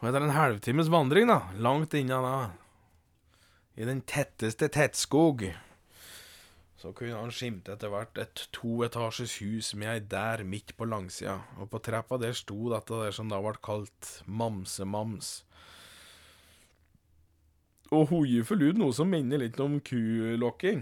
Og 0.01 0.07
etter 0.09 0.25
en 0.25 0.35
halvtimes 0.35 0.89
vandring, 0.91 1.29
da, 1.29 1.39
langt 1.61 1.93
inna 1.97 2.21
da, 2.23 2.37
i 3.75 3.87
den 3.87 4.01
tetteste 4.07 4.69
tettskog, 4.71 5.47
så 6.75 6.91
kunne 6.91 7.15
han 7.15 7.31
skimte 7.31 7.73
etter 7.75 7.91
hvert 7.93 8.17
et 8.19 8.47
toetasjes 8.55 9.37
hus 9.41 9.73
med 9.79 9.93
ei 9.93 10.03
der 10.11 10.43
midt 10.43 10.75
på 10.77 10.87
langsida, 10.89 11.39
og 11.57 11.69
på 11.71 11.79
trappa 11.79 12.19
der 12.21 12.35
sto 12.35 12.57
dette 12.73 13.03
der 13.05 13.15
som 13.15 13.31
da 13.31 13.39
ble 13.43 13.55
kalt 13.63 14.19
Mamsemams. 14.27 15.45
Og 17.93 18.07
hoie 18.09 18.43
for 18.43 18.57
lyd 18.57 18.79
noe 18.81 18.93
som 18.97 19.11
minner 19.13 19.39
litt 19.39 19.59
om 19.61 19.77
kulokking. 19.85 20.81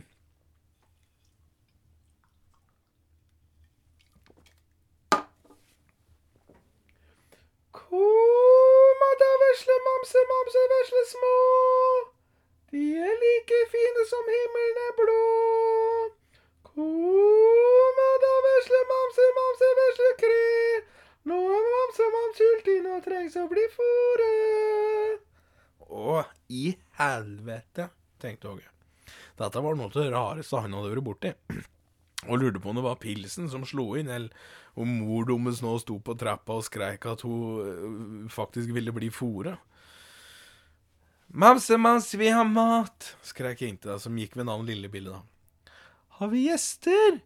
Kom 7.75 9.03
da, 9.19 9.31
vesle 9.43 9.75
mamse, 9.89 10.23
mamse, 10.31 10.63
vesle 10.71 11.03
små. 11.12 11.35
De 12.71 12.85
er 13.09 13.19
like 13.25 13.59
fine 13.75 14.07
som 14.09 14.31
himmelen 14.35 14.79
er 14.88 14.95
blå. 15.01 15.19
Kom 16.71 18.00
da, 18.23 18.33
vesle 18.47 18.81
mamse, 18.93 19.27
mamse, 19.41 19.73
vesle 19.81 20.12
kre. 20.23 20.41
Nå 21.29 21.41
er 21.59 21.69
mamse, 21.75 22.09
mamse 22.15 22.53
å 23.41 23.49
bli 23.51 23.63
fore!» 23.73 24.29
Å, 25.93 26.23
i 26.49 26.71
helvete, 26.99 27.89
tenkte 28.21 28.53
Åge. 28.53 28.69
Dette 29.37 29.61
var 29.61 29.77
noe 29.77 29.89
av 29.89 29.97
det 29.97 30.09
rareste 30.13 30.61
han 30.61 30.73
hadde 30.77 30.93
vært 30.93 31.05
borti. 31.05 31.33
Og 32.23 32.39
lurte 32.39 32.61
på 32.63 32.71
om 32.71 32.77
det 32.79 32.85
var 32.85 33.01
pilsen 33.01 33.49
som 33.51 33.65
slo 33.67 33.93
inn, 33.99 34.09
eller 34.09 34.31
om 34.79 34.89
mor 35.01 35.27
deres 35.27 35.61
nå 35.61 35.75
sto 35.81 35.99
på 36.01 36.15
trappa 36.17 36.57
og 36.57 36.65
skreik 36.65 37.05
at 37.09 37.25
hun 37.27 37.43
øh, 37.61 38.31
faktisk 38.33 38.73
ville 38.73 38.93
bli 38.95 39.11
fore 39.13 39.57
Mamse, 41.33 41.77
mams, 41.81 42.11
vi 42.13 42.27
har 42.29 42.45
mat, 42.45 43.15
skrek 43.25 43.63
jenta 43.65 43.95
som 43.97 44.17
gikk 44.21 44.35
ved 44.37 44.45
navn 44.45 44.67
Lillebille 44.69 45.15
da. 45.15 45.71
Har 46.19 46.29
vi 46.29 46.43
gjester? 46.45 47.23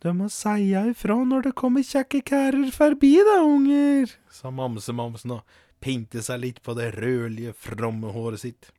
Du 0.00 0.08
må 0.16 0.30
seia 0.32 0.86
ifra 0.88 1.18
når 1.28 1.50
det 1.50 1.56
kommer 1.60 1.84
kjekke 1.84 2.22
kærer 2.24 2.70
forbi 2.72 3.18
da, 3.20 3.42
unger, 3.44 4.14
sa 4.32 4.48
mamse-mamsen 4.48 5.34
og 5.36 5.58
pinte 5.84 6.22
seg 6.24 6.40
litt 6.40 6.60
på 6.64 6.72
det 6.78 6.94
rødlige, 6.96 7.52
fromme 7.52 8.12
håret 8.14 8.40
sitt. 8.40 8.70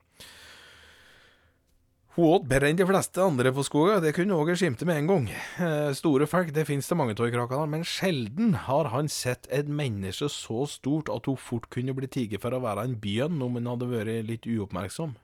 Hun 2.15 2.25
åt 2.27 2.47
bedre 2.49 2.67
enn 2.67 2.79
de 2.79 2.87
fleste 2.89 3.21
andre 3.23 3.53
på 3.55 3.63
skoga, 3.63 3.99
det 4.03 4.15
kunne 4.17 4.35
Åge 4.35 4.57
skimte 4.59 4.83
med 4.89 4.97
en 4.99 5.11
gang. 5.11 5.27
Eh, 5.63 5.93
store 5.95 6.25
folk 6.27 6.49
det 6.51 6.65
finnes 6.67 6.89
det 6.89 6.97
mange 6.99 7.13
av 7.15 7.29
i 7.29 7.31
Krakadal, 7.31 7.69
men 7.71 7.85
sjelden 7.87 8.57
har 8.65 8.89
han 8.91 9.07
sett 9.07 9.45
et 9.47 9.69
menneske 9.69 10.27
så 10.27 10.65
stort 10.67 11.13
at 11.13 11.29
hun 11.29 11.39
fort 11.39 11.69
kunne 11.71 11.95
bli 11.95 12.09
tatt 12.11 12.35
for 12.43 12.57
å 12.57 12.63
være 12.65 12.83
en 12.83 12.97
bjørn 12.99 13.39
om 13.45 13.55
hun 13.55 13.69
hadde 13.71 13.93
vært 13.93 14.27
litt 14.27 14.49
uoppmerksom. 14.49 15.15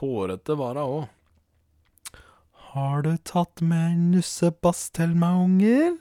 Hårete 0.00 0.56
var 0.56 0.80
hun 0.80 0.86
òg. 1.02 1.12
Har 2.74 3.02
du 3.02 3.16
tatt 3.16 3.60
med 3.62 3.92
en 3.92 4.10
nussebass 4.10 4.88
til 4.90 5.12
meg, 5.14 5.30
unger? 5.44 5.92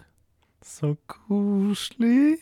Så 0.66 0.96
koselig. 1.06 2.42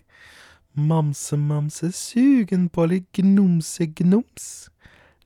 Mamse-mamse 0.71 1.91
sugen 1.91 2.69
på 2.71 2.85
litt 2.87 3.09
gnomse-gnoms. 3.17 4.69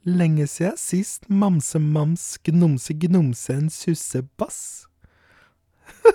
Lenge 0.10 0.48
siden 0.50 0.78
sist 0.82 1.30
mamse-mams 1.30 2.24
gnomse-gnomse 2.50 3.54
en 3.54 3.70
sussebass. 3.70 4.88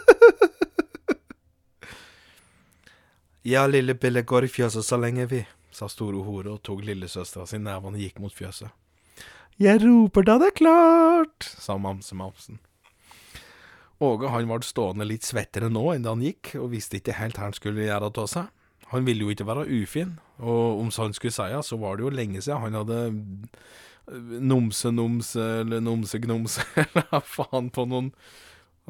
ja, 3.52 3.66
lille 3.70 3.94
Bille 3.94 4.22
går 4.26 4.44
i 4.48 4.50
fjøset 4.50 4.82
så 4.88 4.98
lenge, 4.98 5.30
vi, 5.30 5.46
sa 5.70 5.86
store 5.86 6.24
hore 6.26 6.56
og 6.56 6.62
tok 6.66 6.82
lillesøstera 6.88 7.46
si 7.46 7.62
neven 7.62 7.94
og 7.94 8.02
gikk 8.02 8.18
mot 8.18 8.34
fjøset. 8.34 8.66
Jeg 9.62 9.78
roper 9.86 10.26
da 10.26 10.42
det 10.42 10.50
er 10.50 10.58
klart, 10.58 11.46
sa 11.46 11.78
mamse-mamsen. 11.78 12.58
Åge 14.00 14.30
han 14.32 14.48
ble 14.48 14.64
stående 14.64 15.04
litt 15.04 15.26
svettere 15.28 15.68
nå 15.68 15.82
enn 15.92 16.06
da 16.06 16.14
han 16.14 16.24
gikk, 16.24 16.54
og 16.60 16.72
visste 16.72 17.00
ikke 17.00 17.18
helt 17.18 17.36
hva 17.36 17.50
han 17.50 17.56
skulle 17.56 17.84
gjøre 17.84 18.08
av 18.10 18.28
seg. 18.32 18.48
Han 18.90 19.06
ville 19.06 19.26
jo 19.26 19.30
ikke 19.34 19.46
være 19.46 19.68
ufin, 19.68 20.16
og 20.42 20.80
om 20.80 20.88
sant 20.94 21.18
skulle 21.18 21.34
si 21.36 21.62
så 21.68 21.78
var 21.78 21.96
det 21.96 22.06
jo 22.06 22.12
lenge 22.14 22.40
siden 22.42 22.64
han 22.64 22.78
hadde 22.80 23.00
numse-numse 24.50 25.44
eller 25.60 25.84
numse-gnumse 25.84 26.64
eller 26.82 27.20
faen 27.26 27.70
på 27.70 27.86
noen 27.90 28.14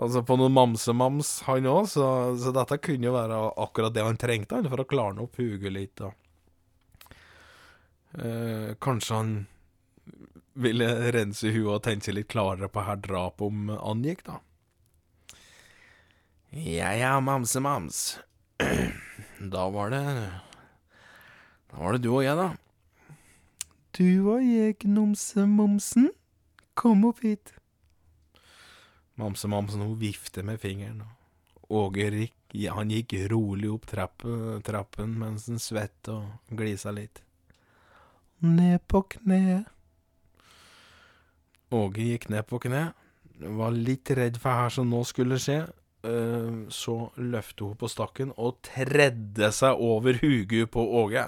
Altså 0.00 0.22
på 0.24 0.36
noen 0.38 0.54
mamse-mams, 0.54 1.42
han 1.44 1.66
òg, 1.68 1.82
så, 1.90 2.04
så, 2.40 2.52
dette 2.56 2.78
kunne 2.80 3.04
jo 3.04 3.10
være 3.12 3.36
akkurat 3.60 3.92
det 3.92 4.04
han 4.06 4.16
trengte 4.16 4.56
han, 4.56 4.68
for 4.72 4.80
å 4.80 4.86
klarne 4.88 5.26
opp 5.26 5.36
huget 5.36 5.74
litt. 5.74 6.00
Eh, 8.14 8.70
kanskje 8.80 9.18
han 9.18 9.34
ville 10.56 10.88
rense 11.12 11.52
huet 11.52 11.74
og 11.74 11.82
tenke 11.84 12.14
litt 12.14 12.30
klarere 12.32 12.70
på 12.72 12.86
her 12.86 13.02
drapet 13.02 13.44
om 13.50 13.74
angikk, 13.76 14.24
da. 14.30 14.38
Ja 16.50 16.95
ja, 16.95 17.21
mamse-mams. 17.21 18.19
Da 19.38 19.69
var 19.71 19.90
det 19.90 20.02
Da 21.71 21.76
var 21.78 21.92
det 21.92 22.02
du 22.02 22.11
og 22.11 22.25
jeg, 22.25 22.37
da. 22.37 22.50
Du 23.95 24.33
og 24.35 24.42
jeg, 24.42 24.75
Gnomsemomsen. 24.83 26.11
Kom 26.75 27.07
opp 27.07 27.23
hit. 27.23 27.54
Mamse-mamsen 29.14 29.85
hun 29.85 29.97
vifter 30.00 30.42
med 30.42 30.61
fingeren. 30.61 31.04
Åge 31.71 32.11
Rik 32.11 32.35
han 32.75 32.90
gikk 32.90 33.14
rolig 33.30 33.71
opp 33.71 33.87
trappen, 33.87 34.62
trappen 34.66 35.12
mens 35.21 35.47
han 35.47 35.61
svett 35.62 36.09
og 36.11 36.50
glisa 36.50 36.90
litt. 36.90 37.23
Ned 38.42 38.83
på 38.90 39.04
kne. 39.14 39.61
Åge 41.71 42.09
gikk 42.11 42.26
ned 42.35 42.49
på 42.50 42.59
kne. 42.66 42.88
Var 43.38 43.76
litt 43.76 44.11
redd 44.19 44.40
for 44.42 44.64
her 44.64 44.75
som 44.75 44.90
nå 44.90 45.04
skulle 45.07 45.38
skje. 45.38 45.62
Så 46.02 46.95
løfte 47.21 47.66
hun 47.66 47.76
på 47.76 47.88
stakken 47.92 48.30
og 48.40 48.62
tredde 48.64 49.50
seg 49.52 49.76
over 49.85 50.16
hugu 50.23 50.64
på 50.73 50.85
Åge. 51.02 51.26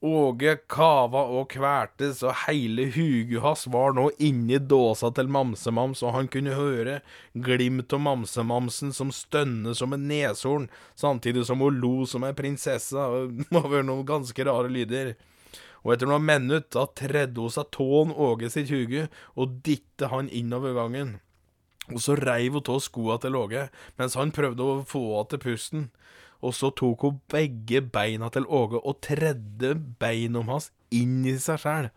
Åge 0.00 0.54
kava 0.64 1.26
og 1.28 1.50
kvertes, 1.52 2.22
og 2.24 2.32
heile 2.46 2.86
hugu 2.94 3.42
hans 3.44 3.66
var 3.68 3.92
nå 3.92 4.06
inni 4.16 4.56
dåsa 4.56 5.10
til 5.12 5.28
Mamsemams, 5.28 6.00
og 6.00 6.14
han 6.14 6.30
kunne 6.32 6.56
høre 6.56 7.02
glimt 7.36 7.92
av 7.92 8.00
Mamsemamsen 8.06 8.94
som 8.96 9.12
stønne 9.12 9.74
som 9.76 9.92
en 9.92 10.06
neshorn, 10.08 10.70
samtidig 10.96 11.44
som 11.44 11.60
hun 11.60 11.76
lo 11.82 12.06
som 12.08 12.24
ei 12.24 12.32
prinsesse, 12.32 12.96
det 13.36 13.50
må 13.52 13.60
være 13.66 13.90
noen 13.90 14.08
ganske 14.08 14.46
rare 14.48 14.72
lyder. 14.72 15.18
Og 15.84 15.92
etter 15.92 16.08
noen 16.08 16.24
minutter 16.24 16.78
da 16.78 16.86
tredde 16.96 17.40
hun 17.40 17.52
seg 17.52 17.68
tåen 17.76 18.16
Åge 18.16 18.48
sitt 18.52 18.72
huge 18.72 19.08
og 19.36 19.60
ditte 19.68 20.08
han 20.08 20.32
innover 20.32 20.76
gangen. 20.80 21.18
Og 21.88 21.98
så 22.04 22.14
reiv 22.18 22.58
hun 22.58 22.68
av 22.74 22.82
skoa 22.84 23.16
til 23.18 23.38
Åge, 23.38 23.68
mens 23.98 24.14
han 24.18 24.34
prøvde 24.34 24.62
å 24.62 24.82
få 24.86 25.00
henne 25.16 25.30
til 25.32 25.42
pusten 25.42 25.88
og 26.40 26.54
så 26.56 26.70
tok 26.76 27.04
hun 27.04 27.18
begge 27.30 27.82
beina 27.92 28.30
til 28.32 28.46
Åge 28.48 28.80
og 28.80 29.00
tredde 29.04 29.74
beina 30.00 30.42
hans 30.48 30.70
inn 30.94 31.20
i 31.28 31.36
seg 31.40 31.60
sjæl. 31.64 31.90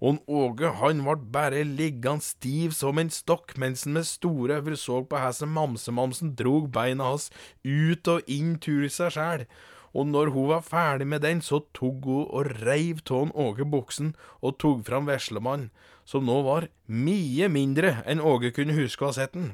Og 0.00 0.22
Åge 0.32 0.70
han 0.80 1.02
ble 1.04 1.16
bare 1.34 1.64
liggende 1.68 2.24
stiv 2.24 2.72
som 2.76 2.98
en 2.98 3.12
stokk 3.12 3.58
mens 3.60 3.84
han 3.84 3.98
med 3.98 4.08
store 4.08 4.62
øyne 4.62 4.78
så 4.80 5.02
på 5.04 5.20
hvordan 5.20 5.52
mamsemamsen 5.56 6.32
drog 6.38 6.70
beina 6.72 7.10
hans 7.12 7.28
ut 7.64 8.08
og 8.08 8.24
inn 8.24 8.56
tur 8.56 8.88
seg 8.88 9.12
sjæl. 9.16 9.44
Og 9.92 10.06
når 10.06 10.30
hun 10.32 10.48
var 10.48 10.62
ferdig 10.62 11.06
med 11.10 11.20
den, 11.26 11.40
så 11.42 11.58
tok 11.74 12.06
hun 12.06 12.28
og 12.30 12.52
reiv 12.62 13.02
av 13.10 13.34
Åge 13.34 13.66
buksen 13.66 14.14
og 14.40 14.56
tok 14.62 14.86
fram 14.86 15.10
veslemannen, 15.10 15.68
som 16.10 16.26
nå 16.26 16.40
var 16.42 16.66
mye 16.90 17.46
mindre 17.52 18.00
enn 18.10 18.22
Åge 18.22 18.50
kunne 18.56 18.74
huske 18.74 19.06
å 19.06 19.12
ha 19.12 19.18
sett 19.20 19.36
den. 19.36 19.52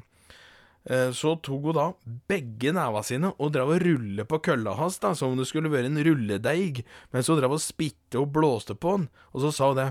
Eh, 0.89 1.11
så 1.11 1.35
tok 1.43 1.69
hun 1.69 1.75
da 1.75 1.87
begge 2.31 2.71
neva 2.75 3.03
sine 3.03 3.33
og 3.35 3.51
drev 3.53 3.75
og 3.75 3.83
rulle 3.83 4.25
på 4.27 4.39
kølla 4.49 4.77
hans, 4.79 4.97
da, 5.03 5.13
som 5.15 5.33
om 5.33 5.41
det 5.41 5.49
skulle 5.49 5.71
være 5.73 5.91
en 5.91 6.01
rulledeig, 6.07 6.81
mens 7.11 7.29
hun 7.29 7.41
drev 7.41 7.57
og 7.57 7.63
spitte 7.63 8.21
og 8.21 8.31
blåste 8.37 8.77
på 8.77 8.95
den, 8.95 9.09
og 9.35 9.43
så 9.43 9.53
sa 9.53 9.71
hun 9.73 9.81
det. 9.81 9.89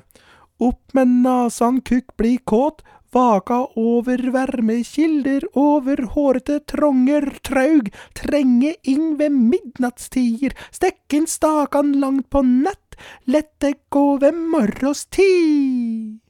Opp 0.67 0.97
med 0.97 1.13
nasan, 1.21 1.83
kukk 1.85 2.15
bli 2.17 2.39
kåt, 2.49 2.81
vaka 3.13 3.61
over 3.77 4.25
varmekilder, 4.33 5.45
over 5.53 6.01
hårete 6.17 6.63
tronger 6.73 7.29
traug, 7.45 7.93
trenge 8.17 8.75
inn 8.89 9.19
ved 9.21 9.37
midnattstider, 9.37 10.57
stekken 10.73 11.29
stakan 11.29 11.95
langt 12.01 12.31
på 12.33 12.43
nett, 12.49 12.97
lette 13.29 13.77
gå 13.93 14.07
ved 14.25 14.47
morgenstid. 14.57 16.26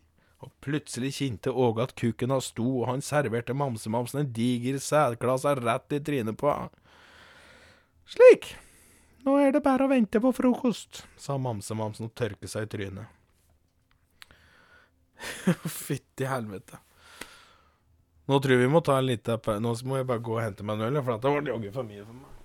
Plutselig 0.66 1.12
kjente 1.14 1.52
Åge 1.54 1.84
at 1.86 1.94
kuken 1.94 2.32
hans 2.34 2.48
sto, 2.50 2.66
og 2.80 2.88
han 2.90 3.02
serverte 3.04 3.54
Mamsemamsen 3.54 4.24
en 4.24 4.32
diger 4.34 4.80
sædklase 4.82 5.52
rett 5.60 5.94
i 5.94 6.00
trynet 6.02 6.38
på 6.40 6.50
henne. 6.50 6.94
Slik. 8.10 8.48
Nå 9.26 9.36
er 9.42 9.54
det 9.54 9.62
bare 9.62 9.86
å 9.86 9.90
vente 9.90 10.18
på 10.22 10.32
frokost, 10.34 11.04
sa 11.18 11.38
Mamsemamsen 11.38 12.08
og 12.08 12.16
tørket 12.18 12.50
seg 12.50 12.66
i 12.66 12.72
trynet. 12.74 13.14
Fytti 15.86 16.26
helvete. 16.26 16.82
Nå 18.26 18.40
tror 18.42 18.56
jeg 18.56 18.64
vi 18.64 18.70
må 18.70 18.82
ta 18.82 18.98
en 18.98 19.06
liten 19.06 19.38
pause. 19.38 19.62
Nå 19.62 19.74
må 19.86 20.00
jeg 20.00 20.08
bare 20.10 20.22
gå 20.26 20.34
og 20.34 20.42
hente 20.42 20.66
meg 20.66 20.80
en 20.80 20.88
øl, 20.88 21.02
for 21.02 21.14
dette 21.14 21.34
var 21.36 21.52
jaggu 21.52 21.70
for 21.70 21.86
mye 21.86 22.02
for 22.02 22.18
meg. 22.18 22.35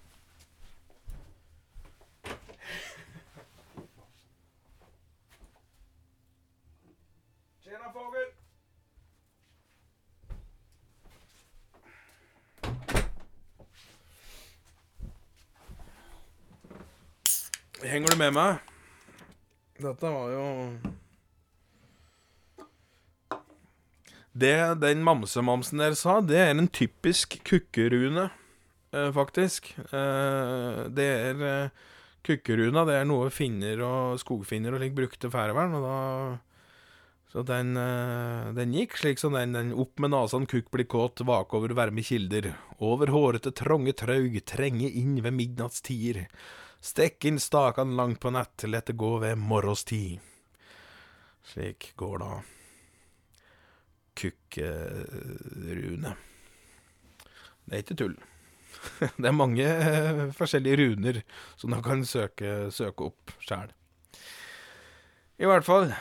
Henger 17.81 18.13
du 18.13 18.17
med 18.19 18.35
meg? 18.35 18.59
Dette 19.81 20.09
var 20.13 20.27
jo 20.29 20.43
Det 24.37 24.53
den 24.83 25.01
mamsemamsen 25.01 25.81
der 25.81 25.95
sa, 25.97 26.19
det 26.21 26.37
er 26.37 26.53
en 26.53 26.69
typisk 26.69 27.39
kukkerune, 27.47 28.29
eh, 28.93 29.09
faktisk. 29.11 29.73
Eh, 29.89 30.85
det 30.93 31.09
er 31.09 31.43
eh, 31.47 31.89
Kukkeruna 32.21 32.85
det 32.85 32.99
er 32.99 33.09
noe 33.09 33.31
finner 33.33 33.81
og 33.81 34.21
skogfinner 34.21 34.77
og 34.77 34.83
lik 34.83 34.93
brukte 34.93 35.31
færøvern, 35.33 35.73
og 35.73 35.85
da 35.87 36.39
Så 37.31 37.41
den, 37.47 37.73
den 38.53 38.73
gikk 38.75 38.97
slik 38.99 39.17
som 39.17 39.33
den, 39.33 39.53
den 39.55 39.71
opp 39.73 39.97
med 40.03 40.11
nasan, 40.11 40.45
kukk 40.45 40.67
blir 40.69 40.85
kåt, 40.85 41.23
vake 41.23 41.55
over 41.55 41.73
varme 41.73 42.03
kilder, 42.03 42.51
over 42.77 43.07
hårete 43.07 43.53
tronge 43.55 43.93
traug, 43.95 44.35
trenge 44.45 44.89
inn 44.91 45.15
ved 45.23 45.33
midnattstider, 45.33 46.27
stekk 46.81 47.25
inn 47.29 47.39
stakan 47.39 47.95
langt 47.97 48.19
på 48.19 48.31
nett, 48.33 48.63
lett 48.67 48.89
det 48.89 48.97
gå 48.97 49.17
ved 49.21 49.37
morgenstid. 49.37 50.19
Slik 51.43 51.93
går 51.95 52.19
da 52.21 52.41
kukkerune. 54.21 56.15
Det 57.65 57.75
er 57.75 57.83
ikke 57.85 57.99
tull. 58.03 58.15
Det 59.21 59.27
er 59.27 59.35
mange 59.35 59.65
eh, 59.65 60.23
forskjellige 60.35 60.79
runer 60.81 61.21
som 61.59 61.73
du 61.73 61.81
kan 61.85 62.05
søke, 62.07 62.71
søke 62.73 63.11
opp 63.11 63.33
sjæl. 63.43 63.73
I 65.41 65.49
hvert 65.49 65.65
fall. 65.65 65.93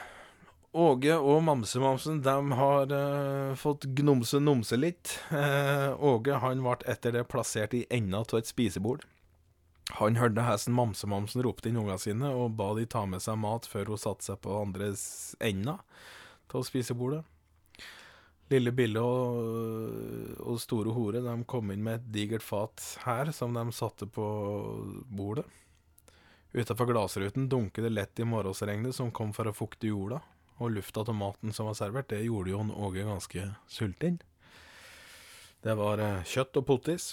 Åge 0.71 1.17
og 1.19 1.41
Mamsemamsen 1.43 2.21
de 2.23 2.35
har 2.55 2.93
uh, 2.95 3.57
fått 3.59 3.89
gnomse-nomse 3.99 4.77
litt. 4.79 5.17
Uh, 5.33 5.97
Åge 5.99 6.37
han 6.39 6.63
ble 6.63 6.77
etter 6.93 7.17
det 7.17 7.25
plassert 7.27 7.75
i 7.75 7.87
enda 7.91 8.21
av 8.23 8.39
et 8.39 8.47
spisebord. 8.47 9.03
Han 9.99 10.17
hørte 10.21 10.45
hesten 10.47 10.75
Mamsemamsen 10.77 11.43
ropte 11.45 11.69
inn 11.71 11.79
ungene 11.81 11.99
sine 12.01 12.31
og 12.31 12.55
ba 12.59 12.71
de 12.79 12.87
ta 12.89 13.03
med 13.09 13.21
seg 13.25 13.39
mat 13.43 13.67
før 13.69 13.91
hun 13.93 14.01
satte 14.01 14.25
seg 14.29 14.39
på 14.45 14.55
andre 14.63 14.93
s- 14.95 15.35
enda 15.43 15.79
av 16.55 16.65
spisebordet. 16.67 17.25
Lille 18.51 18.73
Bille 18.75 18.99
og, 18.99 20.41
og 20.43 20.57
Store 20.59 20.91
Hore 20.97 21.21
de 21.23 21.35
kom 21.47 21.71
inn 21.71 21.85
med 21.87 22.01
et 22.01 22.09
digert 22.17 22.43
fat 22.43 22.83
her 23.05 23.31
som 23.35 23.55
de 23.55 23.63
satte 23.77 24.09
på 24.11 24.25
bordet. 25.07 25.45
Utafor 26.51 26.89
glassruten 26.91 27.47
dunket 27.49 27.85
det 27.87 27.93
lett 27.95 28.19
i 28.19 28.27
morgensregnet 28.27 28.97
som 28.97 29.13
kom 29.15 29.31
for 29.37 29.47
å 29.47 29.55
fukte 29.55 29.87
jorda, 29.93 30.19
og 30.59 30.73
lufta 30.75 31.05
av 31.07 31.15
maten 31.15 31.55
som 31.55 31.69
var 31.71 31.77
servert, 31.79 32.09
det 32.11 32.25
gjorde 32.27 32.51
Jon 32.51 32.73
Åge 32.75 33.05
ganske 33.07 33.45
sulten. 33.71 34.19
Det 35.63 35.77
var 35.79 36.03
eh, 36.03 36.25
kjøtt 36.27 36.59
og 36.59 36.67
potis. 36.67 37.13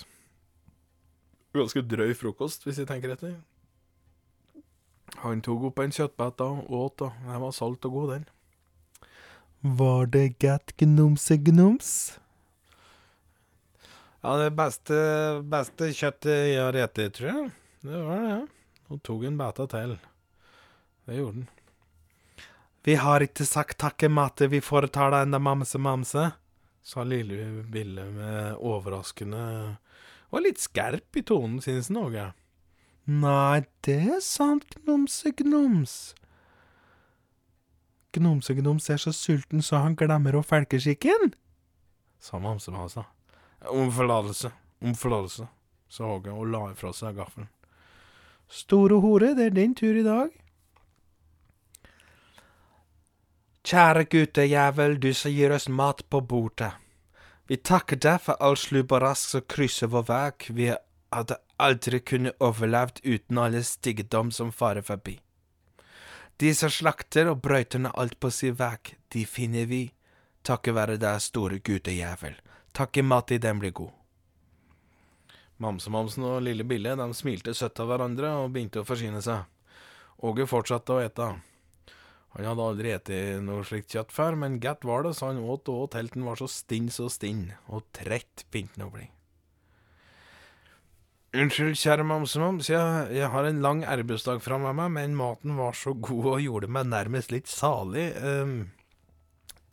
Ganske 1.57 1.81
drøy 1.89 2.13
frokost, 2.17 2.65
hvis 2.67 2.81
jeg 2.81 2.89
tenker 2.89 3.15
etter. 3.15 3.37
Han 5.23 5.41
tok 5.41 5.69
opp 5.71 5.79
en 5.81 5.93
kjøttbit 5.95 6.43
og 6.45 6.71
åt, 6.77 6.97
da. 7.01 7.11
Den 7.25 7.41
var 7.41 7.55
salt 7.55 7.87
og 7.89 7.95
god, 7.95 8.13
den. 8.13 8.27
Var 9.79 10.09
det 10.13 10.27
gatt 10.43 10.75
gnomse-gnoms? 10.77 11.89
Ja, 14.21 14.35
det 14.37 14.51
beste, 14.57 14.97
beste 15.49 15.89
kjøttet 15.95 16.51
jeg 16.51 16.61
har 16.61 16.77
spist, 16.91 17.17
tror 17.17 17.29
jeg. 17.31 17.49
Det 17.87 18.03
var 18.05 18.21
det, 18.21 18.29
ja. 18.35 18.41
Hun 18.87 19.01
tok 19.03 19.25
en 19.27 19.39
beta 19.39 19.65
til. 19.71 19.97
Det 21.07 21.17
gjorde 21.17 21.41
den. 21.41 21.47
Vi 22.87 22.95
har 22.95 23.23
ikke 23.25 23.43
sagt 23.43 23.79
takke 23.81 24.07
matte, 24.07 24.47
vi 24.47 24.61
foretar 24.63 25.11
deg 25.11 25.25
enda 25.25 25.41
mamse-mamse, 25.43 26.29
sa 26.87 27.03
lille 27.03 27.65
Bille 27.67 28.05
med 28.13 28.61
overraskende 28.63 29.41
Og 30.31 30.43
litt 30.43 30.59
skerp 30.59 31.15
i 31.15 31.23
tonen, 31.23 31.61
synes 31.63 31.89
han 31.91 32.01
òg. 32.01 32.17
Nei, 33.07 33.63
det 33.87 33.99
er 34.17 34.23
sant, 34.23 34.75
gnomse-gnoms. 34.83 36.13
Gnomse-gnoms 38.17 38.89
er 38.91 38.99
så 38.99 39.13
sulten 39.15 39.63
så 39.63 39.83
han 39.83 39.95
glemmer 39.95 40.35
å 40.35 40.43
felke 40.43 40.79
skikken, 40.81 41.31
sa 42.19 42.39
mamse-mamse. 42.43 43.05
Om 43.71 43.91
forlatelse, 43.93 44.51
om 44.83 44.95
forlatelse, 44.97 45.47
sa 45.87 46.09
Håge 46.09 46.33
og 46.33 46.49
la 46.51 46.65
ifra 46.73 46.91
seg 46.93 47.15
gaffelen. 47.17 47.47
Store 48.47 48.99
hore, 49.03 49.33
det 49.35 49.49
er 49.49 49.55
din 49.55 49.75
tur 49.75 49.95
i 49.95 50.03
dag. 50.03 50.35
Kjære 53.67 54.05
guttejævel, 54.07 54.99
du 54.99 55.09
som 55.13 55.31
gir 55.31 55.51
oss 55.51 55.67
mat 55.67 56.03
på 56.09 56.21
bordet. 56.23 56.71
Vi 57.47 57.57
takker 57.57 57.99
deg 58.03 58.19
for 58.21 58.35
all 58.43 58.57
slubberask 58.59 59.31
som 59.31 59.45
krysser 59.47 59.87
vår 59.91 60.03
vei. 60.09 60.31
Vi 60.49 60.67
hadde 61.15 61.37
aldri 61.57 61.99
kunnet 61.99 62.35
overlevd 62.43 62.99
uten 63.03 63.39
alle 63.39 63.63
styggedom 63.63 64.31
som 64.31 64.51
farer 64.51 64.83
forbi. 64.83 65.19
De 66.37 66.51
som 66.53 66.69
slakter 66.69 67.31
og 67.31 67.39
brøyter 67.41 67.81
ned 67.81 67.95
alt 67.97 68.19
på 68.19 68.29
sin 68.29 68.57
vei, 68.59 68.75
de 69.09 69.23
finner 69.25 69.65
vi, 69.65 69.87
takket 70.45 70.75
være 70.75 70.99
deg, 71.01 71.23
store 71.23 71.57
gudejævel. 71.63 72.35
Takk 72.77 72.99
i 72.99 73.05
mat 73.05 73.31
i 73.31 73.39
den 73.41 73.63
blir 73.63 73.73
god. 73.73 73.93
Mamsemamsen 75.57 76.27
og 76.27 76.43
lille 76.45 76.67
Bille 76.67 76.93
de 76.99 77.07
smilte 77.17 77.55
søtt 77.57 77.79
av 77.81 77.89
hverandre 77.89 78.29
og 78.43 78.51
begynte 78.53 78.83
å 78.83 78.85
forsyne 78.85 79.23
seg. 79.25 79.47
Åge 80.21 80.45
fortsatte 80.49 80.93
å 80.93 81.01
ete. 81.01 81.31
Han 82.35 82.45
hadde 82.45 82.65
aldri 82.69 82.95
spist 82.97 83.45
noe 83.47 83.65
slikt 83.65 83.93
kjøtt 83.93 84.11
før, 84.13 84.35
men 84.37 84.59
godt 84.61 84.85
var 84.85 85.05
det, 85.07 85.13
så 85.17 85.31
han 85.31 85.39
åt 85.41 85.69
og 85.71 85.85
åt 85.87 85.95
til 85.95 86.09
han 86.13 86.27
var 86.27 86.41
så 86.41 86.49
stinn 86.51 86.89
så 86.93 87.07
stinn, 87.09 87.51
og 87.71 87.87
trett 87.95 88.45
begynte 88.51 88.81
han 88.81 88.89
å 88.89 88.93
bli. 88.93 89.07
Unnskyld, 91.37 91.75
kjære 91.77 92.05
mamsemams, 92.07 92.69
jeg, 92.71 93.07
jeg 93.13 93.29
har 93.33 93.45
en 93.45 93.59
lang 93.61 93.83
arbeidsdag 93.85 94.39
framme 94.41 94.71
meg, 94.73 94.93
men 94.95 95.17
maten 95.17 95.57
var 95.57 95.75
så 95.77 95.91
god 95.93 96.29
og 96.33 96.43
gjorde 96.43 96.69
meg 96.71 96.87
nærmest 96.89 97.33
litt 97.33 97.51
salig. 97.51 98.07
Um, 98.23 98.69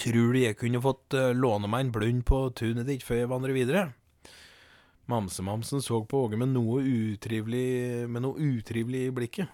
tror 0.00 0.34
du 0.34 0.40
jeg 0.42 0.58
kunne 0.58 0.82
fått 0.82 1.14
eh, 1.14 1.30
låne 1.36 1.70
meg 1.70 1.86
en 1.86 1.92
blund 1.94 2.24
på 2.26 2.40
tunet 2.58 2.88
ditt 2.90 3.06
før 3.06 3.22
jeg 3.22 3.30
vandrer 3.30 3.54
videre? 3.56 3.84
Mamsemamsen 5.06 5.84
så 5.84 6.00
på 6.08 6.24
Åge 6.26 6.38
med 6.40 6.54
noe 6.54 6.80
utrivelig 6.80 8.08
Med 8.08 8.24
noe 8.24 8.40
utrivelig 8.40 9.02
i 9.04 9.12
blikket, 9.12 9.50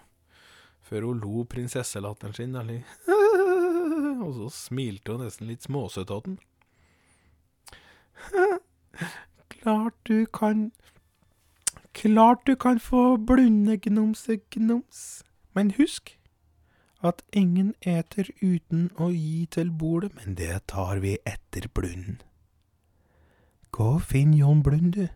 før 0.91 1.07
hun 1.07 1.21
lo 1.23 1.45
prinsesselatteren 1.47 2.35
sin, 2.35 2.55
eller 2.59 2.83
Og 4.25 4.33
så 4.35 4.49
smilte 4.53 5.15
hun 5.15 5.23
nesten 5.23 5.47
litt 5.47 5.63
småsøt 5.63 6.11
av 6.11 6.25
den. 6.27 6.37
Klart 9.55 9.95
du 10.07 10.25
kan 10.25 10.71
Klart 11.95 12.45
du 12.47 12.55
kan 12.55 12.79
få 12.79 13.17
blunde 13.17 13.77
gnomse-gnoms. 13.77 15.23
Men 15.55 15.71
husk 15.75 16.17
at 17.03 17.23
ingen 17.33 17.73
eter 17.81 18.29
uten 18.41 18.91
å 18.95 19.09
gi 19.11 19.47
til 19.51 19.71
bordet, 19.71 20.13
men 20.15 20.37
det 20.39 20.67
tar 20.71 21.01
vi 21.03 21.17
etter 21.27 21.67
blunden. 21.73 22.21
Gå 23.71 23.95
og 23.97 24.05
finn 24.07 24.33
Jon 24.37 24.61
Blund, 24.63 24.93
du. 24.95 25.07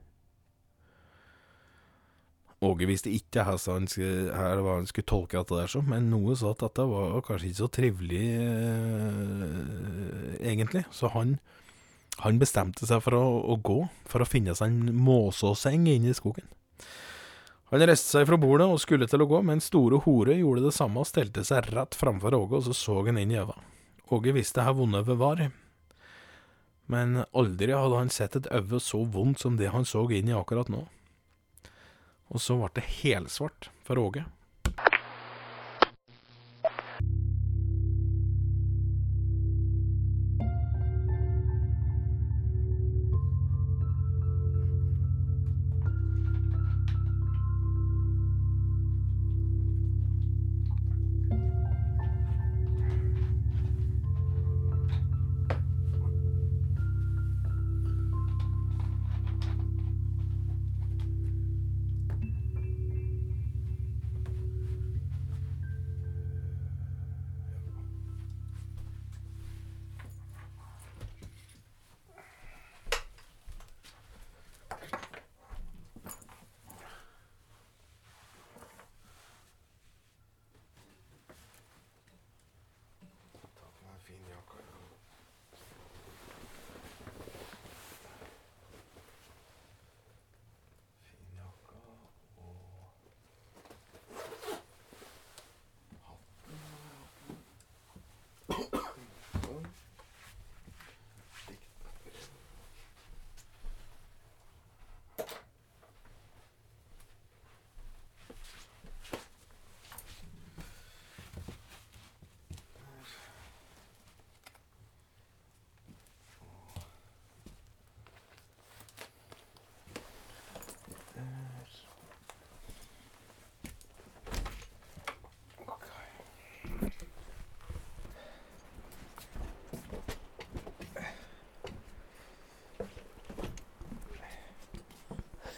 Åge 2.66 2.88
visste 2.90 3.12
ikke 3.14 3.44
hva 3.46 3.56
han 3.60 3.88
han 3.88 4.88
skulle 4.90 5.10
tolke 5.10 5.38
dette 5.38 5.60
der 5.60 5.72
som, 5.72 5.86
men 5.90 6.10
noe 6.12 6.36
sa 6.38 6.52
at 6.56 6.64
dette 6.64 6.86
var 6.90 7.22
kanskje 7.26 7.50
ikke 7.50 7.62
så 7.62 7.70
trivelig 7.78 8.26
eh, 8.42 9.60
egentlig, 10.52 10.84
så 10.96 11.12
han, 11.14 11.38
han 12.24 12.42
bestemte 12.42 12.88
seg 12.90 13.04
for 13.06 13.14
å, 13.18 13.24
å 13.54 13.56
gå, 13.62 13.80
for 14.10 14.24
å 14.24 14.30
finne 14.30 14.56
seg 14.58 14.68
en 14.72 14.96
måsåseng 15.06 15.88
inne 15.92 16.12
i 16.14 16.18
skogen. 16.18 16.48
Han 17.74 17.82
reiste 17.82 18.14
seg 18.14 18.28
fra 18.30 18.38
bordet 18.40 18.68
og 18.70 18.82
skulle 18.82 19.08
til 19.10 19.24
å 19.26 19.30
gå, 19.30 19.40
men 19.46 19.64
store 19.64 19.98
hore 20.06 20.38
gjorde 20.38 20.68
det 20.68 20.76
samme 20.76 21.02
og 21.02 21.10
stelte 21.10 21.44
seg 21.48 21.72
rett 21.74 21.98
framfor 21.98 22.38
Åge, 22.38 22.60
og 22.60 22.68
så 22.68 22.74
så 22.78 23.00
han 23.08 23.18
inn 23.22 23.34
i 23.34 23.40
øva. 23.42 23.58
Åge 24.14 24.36
visste 24.36 24.64
hvor 24.64 24.78
vondt 24.84 25.02
øyet 25.02 25.18
var, 25.18 25.48
men 26.94 27.24
aldri 27.34 27.74
hadde 27.74 27.98
han 27.98 28.14
sett 28.14 28.38
et 28.38 28.50
øye 28.54 28.80
så 28.84 29.02
vondt 29.10 29.42
som 29.42 29.58
det 29.58 29.72
han 29.74 29.88
så 29.88 30.06
inn 30.14 30.30
i 30.30 30.38
akkurat 30.38 30.70
nå. 30.70 30.84
Og 32.34 32.42
så 32.42 32.58
ble 32.60 32.72
det 32.78 32.88
helsvart 33.02 33.70
for 33.86 34.02
Åge. 34.02 34.26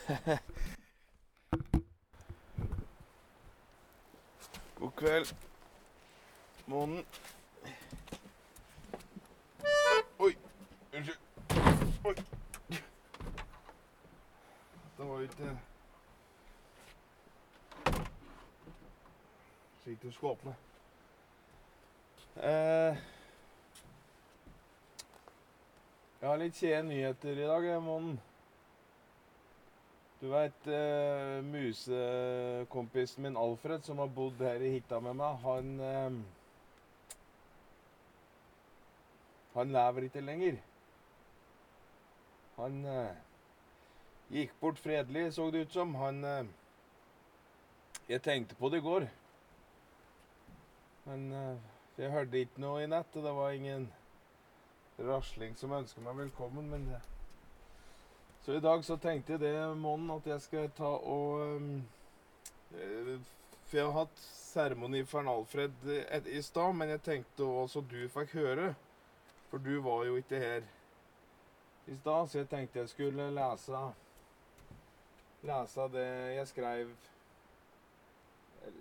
God 4.79 4.91
kveld, 4.95 5.35
månen. 6.65 7.05
Oi, 10.19 10.37
unnskyld. 10.95 11.17
Oi. 12.05 12.15
Det 14.97 15.05
var 15.05 15.19
ikke 15.21 15.59
slik 19.83 20.01
du 20.03 20.11
skulle 20.11 20.31
åpne. 20.31 20.55
Eh, 22.35 22.97
jeg 26.21 26.29
har 26.29 26.37
litt 26.37 26.55
kjede 26.55 26.83
nyheter 26.83 27.29
i 27.29 27.47
dag, 27.47 27.81
månen. 27.81 28.19
Du 30.21 30.31
veit, 30.31 30.71
uh, 30.71 31.43
musekompisen 31.45 33.23
min 33.23 33.37
Alfred, 33.37 33.85
som 33.85 34.01
har 34.01 34.09
bodd 34.09 34.41
her 34.41 34.63
i 34.65 34.73
hytta 34.77 34.99
med 35.03 35.19
meg, 35.19 35.37
han 35.43 35.77
uh, 35.79 36.17
Han 39.57 39.71
lever 39.73 40.05
ikke 40.05 40.21
lenger. 40.21 40.57
Han 42.57 42.83
uh, 42.85 43.15
gikk 44.29 44.59
bort 44.59 44.79
fredelig, 44.79 45.33
så 45.33 45.51
det 45.51 45.67
ut 45.67 45.73
som. 45.73 45.95
Han 45.95 46.23
eh, 46.23 46.45
Jeg 48.09 48.21
tenkte 48.21 48.55
på 48.55 48.69
det 48.69 48.77
i 48.77 48.85
går. 48.85 49.07
Men 51.05 51.31
eh, 51.33 51.57
jeg 51.97 52.11
hørte 52.11 52.39
ikke 52.39 52.61
noe 52.61 52.83
i 52.83 52.87
natt, 52.87 53.15
og 53.15 53.23
det 53.23 53.35
var 53.35 53.51
ingen 53.55 53.89
rasling 54.99 55.55
som 55.55 55.75
ønska 55.75 56.01
meg 56.01 56.17
velkommen, 56.17 56.69
men 56.69 56.87
det 56.89 57.01
så 58.47 58.53
i 58.53 58.59
dag 58.59 58.85
så 58.85 58.95
tenkte 58.97 59.33
jeg 59.33 59.41
det, 59.41 59.75
Månen, 59.75 60.07
at 60.13 60.27
jeg 60.29 60.39
skal 60.39 60.69
ta 60.71 60.87
og 60.87 61.41
um, 61.57 61.65
eh, 62.79 63.09
For 63.67 63.75
jeg 63.75 63.89
har 63.89 64.05
hatt 64.05 64.21
seremoni 64.23 65.01
for 65.03 65.19
en 65.19 65.31
Alfred 65.33 65.83
et, 65.91 66.29
i 66.31 66.39
stad, 66.41 66.71
men 66.79 66.93
jeg 66.93 67.01
tenkte 67.03 67.43
også 67.43 67.83
du 67.83 67.97
fikk 68.13 68.37
høre. 68.39 68.69
For 69.49 69.59
du 69.59 69.81
var 69.83 70.05
jo 70.07 70.15
ikke 70.15 70.39
her 70.39 70.63
i 71.91 71.97
stad, 71.99 72.31
så 72.31 72.39
jeg 72.39 72.47
tenkte 72.55 72.79
jeg 72.79 72.93
skulle 72.93 73.27
lese 73.35 73.83
Lese 75.51 75.91
det 75.99 76.07
jeg 76.37 76.47
skrev 76.53 76.95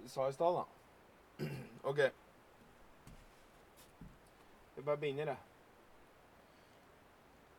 Sa 0.06 0.30
i 0.30 0.38
stad, 0.38 0.62
da. 0.62 0.64
OK. 1.90 2.06
Jeg 4.76 4.84
bare 4.84 4.96
begynner, 4.96 5.34
jeg. 5.34 5.38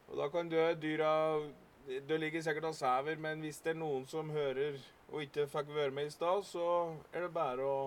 Og 0.08 0.18
da 0.24 0.32
kan 0.32 0.48
du 0.48 0.62
dyra 0.80 1.16
det 1.88 2.18
ligger 2.20 2.42
sikkert 2.44 2.66
og 2.68 2.76
sover, 2.76 3.16
men 3.16 3.40
hvis 3.40 3.62
det 3.64 3.72
er 3.72 3.80
noen 3.80 4.04
som 4.12 4.30
hører 4.36 4.76
og 5.08 5.22
ikke 5.24 5.46
fikk 5.48 5.70
være 5.72 5.94
med 5.96 6.10
i 6.10 6.12
stad, 6.12 6.44
så 6.44 6.66
er 7.16 7.24
det 7.24 7.30
bare 7.32 7.64
å 7.64 7.78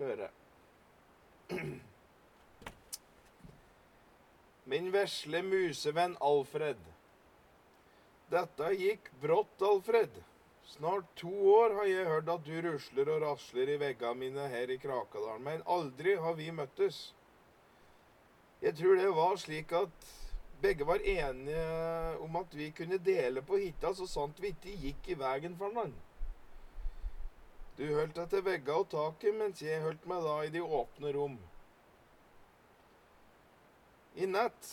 høre. 0.00 0.30
Min 4.72 4.90
vesle 4.90 5.44
musevenn 5.46 6.16
Alfred. 6.24 6.80
Dette 8.32 8.72
gikk 8.74 9.12
brått, 9.22 9.62
Alfred. 9.62 10.18
Snart 10.74 11.06
to 11.20 11.30
år 11.52 11.76
har 11.78 11.86
jeg 11.86 12.08
hørt 12.08 12.30
at 12.34 12.46
du 12.48 12.54
rusler 12.64 13.12
og 13.14 13.22
rasler 13.22 13.74
i 13.76 13.78
veggene 13.78 14.18
mine 14.24 14.48
her 14.50 14.72
i 14.72 14.80
Krakadalen, 14.80 15.44
men 15.44 15.62
aldri 15.70 16.16
har 16.18 16.34
vi 16.34 16.50
møttes. 16.50 17.12
Jeg 18.64 18.74
tror 18.80 18.98
det 18.98 19.10
var 19.14 19.36
slik 19.38 19.74
at 19.76 20.12
begge 20.64 20.86
var 20.88 21.02
enige 21.04 21.64
om 22.24 22.36
at 22.40 22.54
vi 22.56 22.70
kunne 22.72 22.98
dele 22.98 23.42
på 23.44 23.60
hytta 23.60 23.92
så 23.94 24.06
sant 24.08 24.40
vi 24.40 24.54
ikke 24.54 24.76
gikk 24.86 25.08
i 25.12 25.16
veien 25.20 25.56
for 25.60 25.74
noen. 25.76 25.92
Du 27.76 27.84
holdt 27.90 28.14
deg 28.16 28.30
til 28.30 28.44
veggene 28.46 28.78
og 28.80 28.88
taket, 28.92 29.34
mens 29.34 29.60
jeg 29.62 29.82
holdt 29.82 30.06
meg 30.08 30.22
da 30.24 30.36
i 30.44 30.52
de 30.54 30.62
åpne 30.62 31.12
rom. 31.16 31.34
I 34.14 34.28
natt 34.30 34.70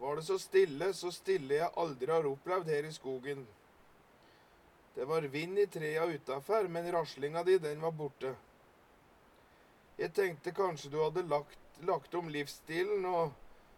var 0.00 0.18
det 0.18 0.26
så 0.26 0.36
stille, 0.42 0.90
så 0.92 1.12
stille 1.14 1.60
jeg 1.60 1.72
aldri 1.78 2.10
har 2.12 2.26
opplevd 2.26 2.68
her 2.74 2.88
i 2.88 2.92
skogen. 2.92 3.46
Det 4.96 5.06
var 5.06 5.28
vind 5.32 5.58
i 5.62 5.68
trea 5.70 6.04
utafor, 6.10 6.68
men 6.68 6.90
raslinga 6.92 7.44
di, 7.46 7.58
den 7.62 7.80
var 7.80 7.94
borte. 7.94 8.34
Jeg 9.96 10.12
tenkte 10.18 10.52
kanskje 10.52 10.90
du 10.92 10.98
hadde 11.00 11.24
lagt, 11.30 11.60
lagt 11.88 12.14
om 12.18 12.28
livsstilen 12.32 13.06
og 13.08 13.30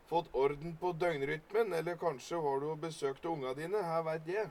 fått 0.08 0.34
orden 0.34 0.76
på 0.76 0.92
døgnrytmen, 0.92 1.72
eller 1.72 1.96
kanskje 1.96 2.40
har 2.40 2.60
du 2.60 2.76
besøkt 2.76 3.24
unga 3.24 3.52
dine, 3.54 3.82
her 3.84 4.02
veit 4.06 4.28
jeg. 4.28 4.50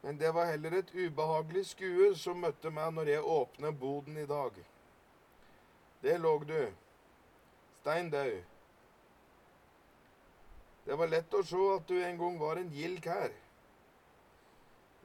Men 0.00 0.18
det 0.18 0.30
var 0.32 0.48
heller 0.48 0.78
et 0.78 0.94
ubehagelig 0.94 1.66
skue 1.74 2.14
som 2.16 2.40
møtte 2.40 2.72
meg 2.72 2.94
når 2.96 3.10
jeg 3.12 3.26
åpnet 3.34 3.76
boden 3.80 4.16
i 4.16 4.24
dag. 4.28 4.56
Der 6.00 6.16
lå 6.18 6.38
du, 6.48 6.72
stein 7.82 8.08
daud. 8.10 8.40
Det 10.86 10.96
var 10.96 11.12
lett 11.12 11.36
å 11.36 11.42
se 11.44 11.60
at 11.74 11.84
du 11.88 11.98
en 12.00 12.16
gang 12.22 12.40
var 12.40 12.56
en 12.56 12.72
gild 12.72 13.02
kær. 13.04 13.36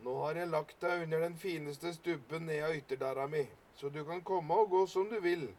Nå 0.05 0.15
har 0.21 0.39
jeg 0.39 0.51
lagt 0.53 0.79
deg 0.79 1.03
under 1.03 1.27
den 1.27 1.35
fineste 1.39 1.91
stubben 1.97 2.47
ned 2.47 2.63
av 2.63 2.79
ytterdæra 2.79 3.27
mi, 3.27 3.43
så 3.75 3.91
du 3.91 4.05
kan 4.07 4.23
komme 4.23 4.63
og 4.63 4.71
gå 4.71 4.87
som 4.87 5.11
du 5.11 5.19
vil, 5.19 5.49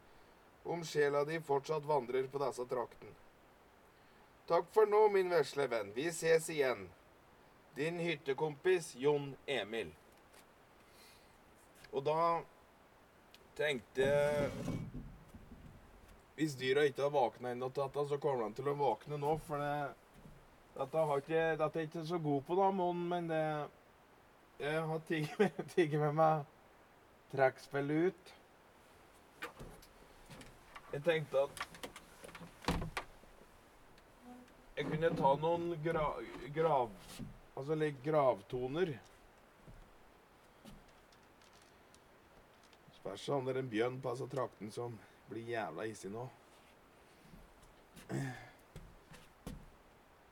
om 0.65 0.85
sjela 0.85 1.25
di 1.29 1.37
fortsatt 1.45 1.85
vandrer 1.85 2.33
på 2.33 2.41
disse 2.41 2.65
traktene. 2.73 3.26
Takk 4.47 4.67
for 4.71 4.87
nå, 4.87 5.09
min 5.09 5.31
vesle 5.31 5.67
venn. 5.67 5.89
Vi 5.95 6.07
ses 6.15 6.51
igjen. 6.51 6.87
Din 7.75 7.99
hyttekompis 7.99 8.93
Jon 8.95 9.33
Emil. 9.47 9.91
Og 11.91 12.05
da 12.07 12.21
tenkte 13.57 14.07
Hvis 16.37 16.55
dyra 16.61 16.85
ikke 16.85 17.03
har 17.03 17.11
våkna 17.11 17.51
ennå 17.51 17.71
så 17.73 18.19
kommer 18.21 18.45
de 18.45 18.55
til 18.59 18.69
å 18.69 18.77
våkne 18.77 19.19
nå. 19.19 19.37
For 19.49 19.59
det, 19.59 19.95
dette, 20.77 21.05
ikke, 21.19 21.45
dette 21.57 21.79
er 21.81 21.83
jeg 21.83 21.91
ikke 21.91 22.07
så 22.07 22.19
god 22.19 22.43
på, 22.47 22.59
da, 22.61 22.71
Mon, 22.71 23.07
men 23.09 23.29
det 23.29 23.45
Jeg 24.61 24.83
har 24.83 25.01
med, 25.39 25.63
tigget 25.75 26.01
med 26.01 26.15
meg 26.15 26.45
trekkspillet 27.33 28.13
ut. 28.13 28.35
Jeg 30.93 31.03
tenkte 31.03 31.49
at 31.49 31.76
jeg 34.77 34.89
kunne 34.91 35.11
ta 35.17 35.33
noen 35.41 35.71
gra 35.85 36.07
grav... 36.55 36.91
Altså 37.57 37.77
litt 37.81 38.03
gravtoner. 38.05 38.91
Spørs 42.99 43.29
om 43.33 43.47
det 43.47 43.55
er 43.55 43.61
en 43.63 43.71
bjørn 43.73 43.97
på 44.05 44.11
altså 44.13 44.27
trakten 44.29 44.69
som 44.75 44.99
blir 45.31 45.49
jævla 45.55 45.87
hissig 45.89 46.11
nå. 46.13 46.27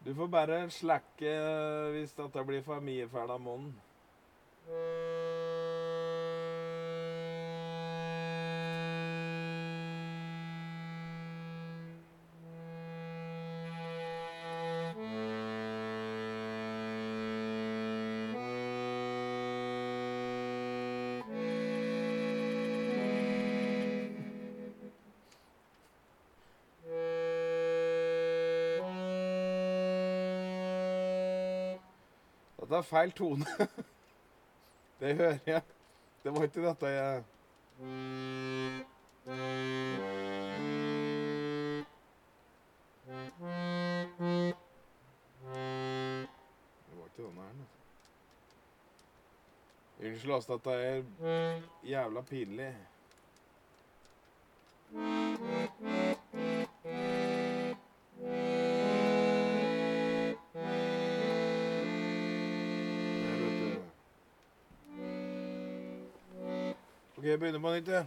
Du 0.05 0.13
får 0.13 0.29
bare 0.29 0.59
slekke 0.69 1.33
hvis 1.95 2.13
dette 2.19 2.45
blir 2.45 2.61
for 2.67 2.85
mye 2.85 3.09
fæl 3.09 3.33
av 3.33 3.41
munnen. 3.41 3.73
Dette 32.65 32.77
er 32.77 32.83
feil 32.89 33.11
tone. 33.13 33.45
Det 35.01 35.17
hører 35.17 35.39
jeg. 35.47 35.63
Det 36.25 36.33
var 36.33 36.45
ikke 36.47 36.63
dette 36.65 36.87
jeg 36.87 37.23
Det 46.87 46.95
var 46.97 47.05
ikke 47.05 47.23
denne 47.23 47.43
her, 47.43 47.53
altså. 47.61 47.79
Unnskyld, 50.01 50.35
altså. 50.35 50.57
Dette 50.57 50.71
er 50.71 51.61
jævla 51.85 52.23
pinlig. 52.23 52.73
Begynner 67.41 67.61
på 67.61 67.75
nytt, 67.75 67.89
jeg. 67.89 68.07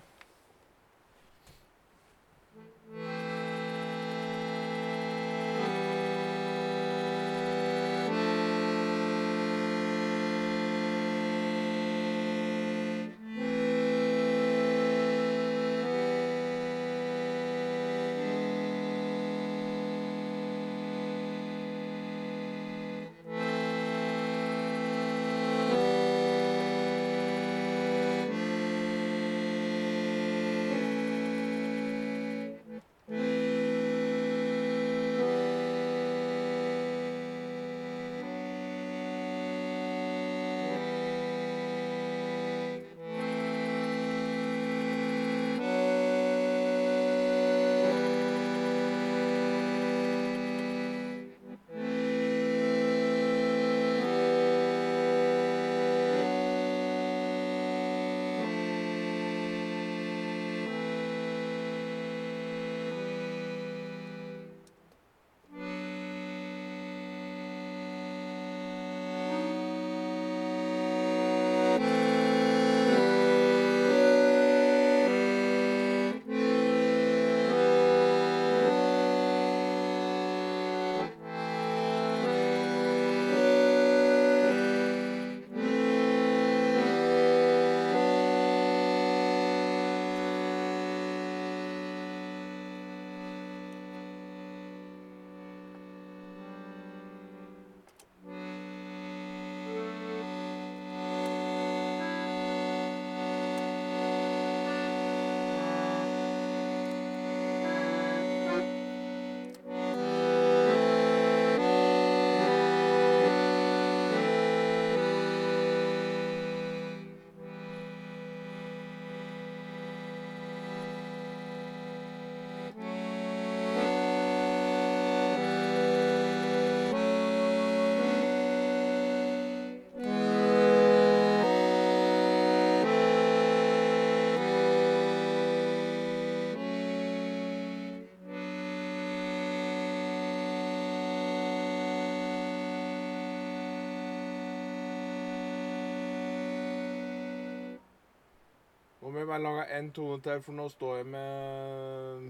Nå 149.07 149.11
må 149.11 149.21
jeg 149.21 149.27
bare 149.27 149.39
lage 149.39 149.65
en 149.79 149.85
tone 149.95 150.19
til, 150.19 150.41
for 150.43 150.51
nå 150.51 150.65
står 150.67 150.95
jeg 150.97 151.05
med 151.07 152.25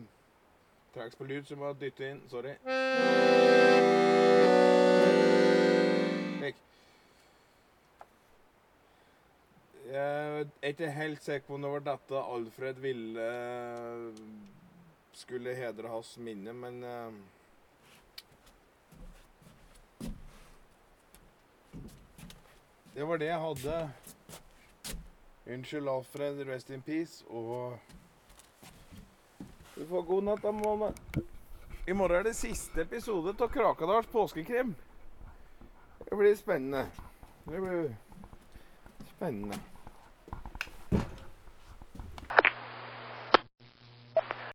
tracks 0.93 1.15
på 1.17 1.25
lyd, 1.25 1.47
så 1.47 1.55
jeg 1.55 1.57
må 1.63 1.71
dytte 1.73 2.05
inn. 2.05 2.19
Sorry. 2.29 2.51
Jeg 9.87 10.45
er 10.45 10.69
ikke 10.69 10.93
helt 10.99 11.25
sikker 11.25 11.47
på 11.47 11.57
om 11.57 11.65
det 11.65 11.73
var 11.73 11.85
dette 11.89 12.25
Alfred 12.37 12.85
ville 12.85 13.27
skulle 15.17 15.57
hedre 15.57 15.89
hans 15.89 16.13
minne, 16.21 16.53
men 16.53 16.83
eh, 16.83 17.11
Det 22.93 23.07
var 23.07 23.17
det 23.17 23.33
jeg 23.33 23.47
hadde. 23.49 23.79
Unnskyld, 25.49 25.87
Alfred. 25.89 26.47
Rest 26.47 26.69
in 26.69 26.81
peace. 26.81 27.25
Og 27.27 27.79
du 29.75 29.85
får 29.85 30.01
god 30.01 30.23
natt, 30.23 30.43
da, 30.43 30.51
Mone. 30.51 30.91
I 31.87 31.93
morgen 31.93 32.19
er 32.19 32.27
det 32.27 32.35
siste 32.35 32.81
episode 32.83 33.31
av 33.39 33.47
Krakadals 33.47 34.07
påskekrim. 34.11 34.75
Det 36.09 36.15
blir 36.15 36.35
spennende. 36.35 36.87
Det 37.45 37.61
blir 37.61 37.95
spennende. 39.15 39.59